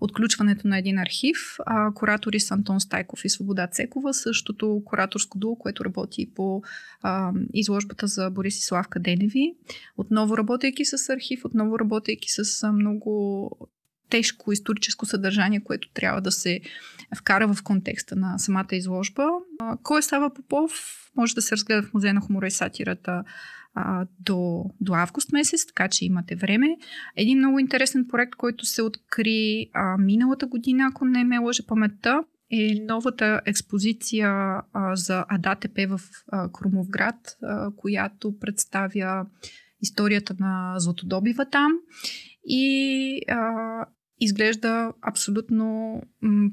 отключването 0.02 0.68
на 0.68 0.78
един 0.78 1.00
архив. 1.00 1.38
А, 1.66 1.94
куратори 1.94 2.40
са 2.40 2.54
Антон 2.54 2.80
Стайков 2.80 3.26
и 3.26 3.30
Свобода 3.30 3.68
Цекова, 3.68 4.14
същото 4.14 4.82
кураторско 4.86 5.38
дуо, 5.38 5.56
което 5.56 5.86
работи 5.86 6.32
по 6.36 6.64
а, 7.02 7.32
изложбата 7.54 8.08
за 8.08 8.30
Борис 8.30 8.58
и 8.58 8.66
Славка 8.66 9.00
Деневи. 9.00 9.56
Отново 9.98 10.38
работейки 10.38 10.86
с 10.86 11.10
архив, 11.10 11.46
отново 11.46 11.80
работейки 11.80 12.30
с 12.30 12.64
а, 12.64 12.72
много 12.72 13.52
тежко 14.10 14.52
историческо 14.52 15.06
съдържание, 15.06 15.64
което 15.64 15.90
трябва 15.94 16.22
да 16.22 16.32
се 16.32 16.62
вкара 17.18 17.54
в 17.54 17.64
контекста 17.64 18.16
на 18.16 18.38
самата 18.40 18.68
изложба. 18.72 19.28
А, 19.60 19.78
кой 19.84 20.00
е 20.00 20.02
Сава 20.02 20.34
Попов? 20.34 20.72
Може 21.16 21.36
да 21.36 21.42
се 21.42 21.56
разгледа 21.56 21.84
в 21.84 21.94
Музея 21.94 22.14
на 22.14 22.22
хумора 22.22 22.48
и 22.48 22.52
сатирата 22.52 23.24
а, 23.74 24.08
до, 24.20 24.66
до 24.82 24.94
август 24.94 25.32
месец, 25.32 25.66
така 25.66 25.88
че 25.88 26.06
имате 26.06 26.36
време. 26.36 26.68
Един 27.16 27.38
много 27.38 27.60
интересен 27.60 28.08
проект, 28.08 28.36
който 28.36 28.66
се 28.66 28.82
откри 28.82 29.70
а, 29.74 29.98
миналата 29.98 30.48
година, 30.48 30.88
ако 30.90 31.06
не 31.06 31.24
ме 31.24 31.40
лъжа 31.40 31.64
паметта, 31.68 32.24
е 32.52 32.76
новата 32.86 33.42
експозиция 33.46 34.30
а, 34.30 34.96
за 34.96 35.26
АДАТП 35.30 35.88
в 35.90 36.02
а, 36.32 36.52
Крумовград, 36.52 37.38
а, 37.44 37.72
която 37.76 38.40
представя 38.40 39.26
историята 39.82 40.36
на 40.40 40.76
златодобива 40.78 41.46
там 41.46 41.72
и 42.46 43.22
а, 43.30 43.56
изглежда 44.20 44.94
абсолютно 45.02 46.02
м- 46.22 46.50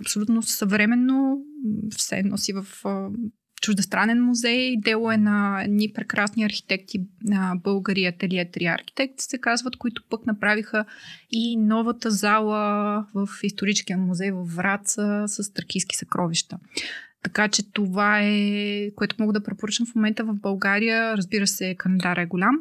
абсолютно 0.00 0.42
съвременно, 0.42 1.44
все 1.96 2.22
носи 2.22 2.52
в 2.52 2.66
чуждестранен 3.60 4.22
музей. 4.22 4.76
Дело 4.76 5.12
е 5.12 5.16
на 5.16 5.62
едни 5.62 5.92
прекрасни 5.92 6.44
архитекти, 6.44 7.00
на 7.24 7.54
българи 7.64 8.06
ателие 8.06 8.50
Три 8.50 8.64
архитекти 8.64 9.24
се 9.24 9.38
казват, 9.38 9.76
които 9.76 10.02
пък 10.10 10.26
направиха 10.26 10.84
и 11.30 11.56
новата 11.56 12.10
зала 12.10 13.06
в 13.14 13.28
историческия 13.42 13.98
музей 13.98 14.30
в 14.30 14.44
Враца 14.56 15.24
с 15.26 15.52
тракийски 15.52 15.96
съкровища. 15.96 16.58
Така 17.22 17.48
че 17.48 17.72
това 17.72 18.20
е, 18.22 18.90
което 18.90 19.16
мога 19.18 19.32
да 19.32 19.42
препоръчам 19.42 19.86
в 19.86 19.94
момента 19.94 20.24
в 20.24 20.34
България. 20.34 21.16
Разбира 21.16 21.46
се, 21.46 21.74
календар 21.78 22.16
е 22.16 22.26
голям 22.26 22.58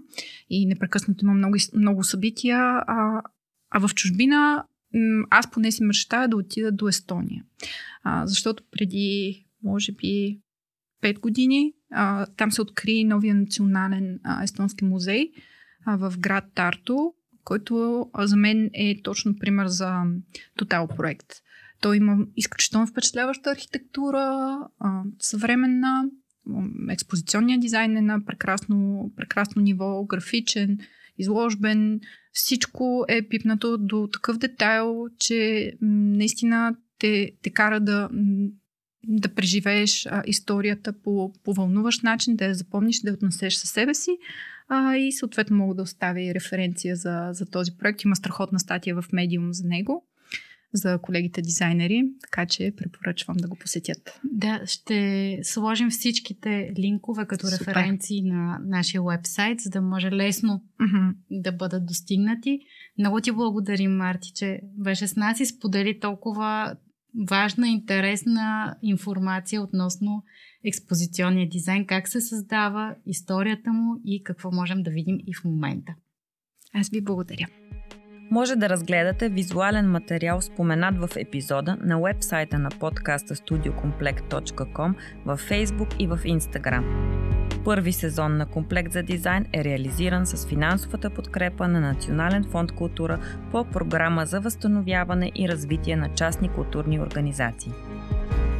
и 0.49 0.65
непрекъснато 0.65 1.25
има 1.25 1.33
много, 1.33 1.57
много 1.73 2.03
събития. 2.03 2.59
А, 2.59 3.21
а 3.71 3.87
в 3.87 3.95
чужбина 3.95 4.65
аз 5.29 5.51
поне 5.51 5.71
си 5.71 5.83
мечтая 5.83 6.27
да 6.27 6.37
отида 6.37 6.71
до 6.71 6.87
Естония. 6.87 7.43
А, 8.03 8.27
защото 8.27 8.63
преди, 8.71 9.45
може 9.63 9.91
би, 9.91 10.39
5 11.01 11.19
години. 11.19 11.73
А, 11.91 12.25
там 12.25 12.51
се 12.51 12.61
откри 12.61 13.03
новия 13.03 13.35
национален 13.35 14.19
а, 14.23 14.43
естонски 14.43 14.85
музей 14.85 15.31
а, 15.85 15.97
в 15.97 16.13
град 16.19 16.43
Тарто, 16.55 17.13
който 17.43 18.05
а, 18.13 18.27
за 18.27 18.35
мен 18.35 18.69
е 18.73 19.01
точно 19.03 19.35
пример 19.39 19.67
за 19.67 20.03
тотал 20.57 20.87
проект. 20.87 21.27
Той 21.81 21.97
има 21.97 22.17
изключително 22.35 22.87
впечатляваща 22.87 23.51
архитектура, 23.51 24.57
а, 24.79 25.03
съвременна, 25.19 26.03
експозиционния 26.89 27.59
дизайн 27.59 27.97
е 27.97 28.01
на 28.01 28.25
прекрасно, 28.25 29.11
прекрасно 29.15 29.61
ниво, 29.61 30.03
графичен, 30.03 30.79
изложбен. 31.17 31.99
Всичко 32.33 33.05
е 33.07 33.27
пипнато 33.27 33.77
до 33.77 34.09
такъв 34.13 34.37
детайл, 34.37 35.05
че 35.19 35.71
м, 35.81 35.87
наистина 35.91 36.75
те, 36.99 37.31
те 37.41 37.49
кара 37.49 37.79
да 37.79 38.09
да 39.07 39.35
преживееш 39.35 40.05
а, 40.05 40.23
историята 40.25 40.93
по, 40.93 41.33
по 41.43 41.53
вълнуващ 41.53 42.03
начин, 42.03 42.35
да 42.35 42.45
я 42.45 42.55
запомниш, 42.55 43.01
да 43.01 43.09
я 43.09 43.13
отнесеш 43.13 43.53
със 43.53 43.69
себе 43.69 43.93
си 43.93 44.11
а, 44.67 44.95
и 44.95 45.11
съответно 45.11 45.57
мога 45.57 45.75
да 45.75 45.81
оставя 45.81 46.21
и 46.21 46.33
референция 46.33 46.95
за, 46.95 47.29
за 47.31 47.45
този 47.45 47.71
проект. 47.77 48.03
Има 48.03 48.15
страхотна 48.15 48.59
статия 48.59 49.01
в 49.01 49.05
Медиум 49.13 49.53
за 49.53 49.67
него 49.67 50.05
за 50.73 50.97
колегите 51.01 51.41
дизайнери, 51.41 52.03
така 52.21 52.45
че 52.45 52.73
препоръчвам 52.77 53.37
да 53.37 53.47
го 53.47 53.55
посетят. 53.55 54.19
Да, 54.23 54.61
ще 54.65 55.39
сложим 55.43 55.89
всичките 55.89 56.73
линкове 56.79 57.25
като 57.25 57.47
Супер. 57.47 57.59
референции 57.59 58.21
на 58.21 58.59
нашия 58.65 59.03
вебсайт, 59.03 59.61
за 59.61 59.69
да 59.69 59.81
може 59.81 60.11
лесно 60.11 60.63
mm-hmm. 60.81 61.13
да 61.31 61.51
бъдат 61.51 61.85
достигнати. 61.85 62.59
Много 62.97 63.21
ти 63.21 63.31
благодарим, 63.31 63.97
Марти, 63.97 64.31
че 64.35 64.61
беше 64.77 65.07
с 65.07 65.15
нас 65.15 65.39
и 65.39 65.45
сподели 65.45 65.99
толкова 65.99 66.75
важна, 67.29 67.67
интересна 67.67 68.75
информация 68.81 69.61
относно 69.61 70.23
експозиционния 70.65 71.49
дизайн, 71.49 71.85
как 71.85 72.07
се 72.07 72.21
създава, 72.21 72.95
историята 73.05 73.73
му 73.73 74.01
и 74.05 74.23
какво 74.23 74.51
можем 74.51 74.83
да 74.83 74.91
видим 74.91 75.17
и 75.27 75.33
в 75.33 75.43
момента. 75.43 75.93
Аз 76.73 76.89
ви 76.89 77.01
благодаря. 77.01 77.47
Може 78.31 78.55
да 78.55 78.69
разгледате 78.69 79.29
визуален 79.29 79.91
материал 79.91 80.41
споменат 80.41 80.97
в 80.97 81.09
епизода 81.15 81.77
на 81.81 82.01
вебсайта 82.01 82.59
на 82.59 82.69
подкаста 82.69 83.35
studiocomplect.com 83.35 84.93
във 85.25 85.49
Facebook 85.49 85.97
и 85.99 86.07
в 86.07 86.17
Instagram. 86.17 87.38
Първи 87.69 87.93
сезон 87.93 88.37
на 88.37 88.45
Комплект 88.45 88.91
за 88.91 89.03
дизайн 89.03 89.45
е 89.53 89.63
реализиран 89.63 90.25
с 90.25 90.47
финансовата 90.47 91.09
подкрепа 91.09 91.67
на 91.67 91.79
Национален 91.79 92.43
фонд 92.43 92.71
култура 92.71 93.19
по 93.51 93.65
програма 93.65 94.25
за 94.25 94.39
възстановяване 94.41 95.31
и 95.35 95.49
развитие 95.49 95.95
на 95.95 96.09
частни 96.13 96.49
културни 96.49 96.99
организации. 96.99 97.71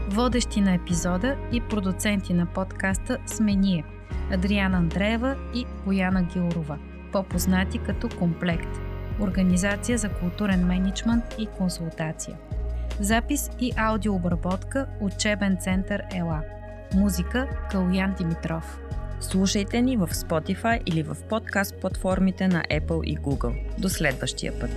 Водещи 0.10 0.62
на 0.62 0.74
епизода 0.74 1.36
и 1.52 1.62
продуценти 1.62 2.34
на 2.34 2.46
подкаста 2.46 3.18
сме 3.26 3.56
ние– 3.56 3.84
Адриана 4.32 4.78
Андреева 4.78 5.36
и 5.56 5.66
Бояна 5.86 6.24
Гилрова, 6.24 6.78
по-познати 7.12 7.78
като 7.78 8.10
Комплект– 8.20 8.80
Организация 9.20 9.98
за 9.98 10.10
културен 10.10 10.66
менеджмент 10.66 11.24
и 11.40 11.46
консултация. 11.46 12.38
Запис 13.00 13.50
и 13.60 13.72
аудиообработка 13.78 14.88
Учебен 15.02 15.58
център 15.58 16.04
ЕЛА. 16.16 16.42
Музика 16.96 17.48
Калуян 17.72 18.16
Димитров. 18.18 18.80
Слушайте 19.22 19.82
ни 19.82 19.98
в 19.98 20.08
Spotify 20.08 20.84
или 20.86 21.04
в 21.04 21.16
подкаст 21.30 21.76
платформите 21.82 22.48
на 22.48 22.64
Apple 22.64 23.04
и 23.04 23.18
Google. 23.18 23.56
До 23.78 23.90
следващия 23.90 24.60
път! 24.60 24.70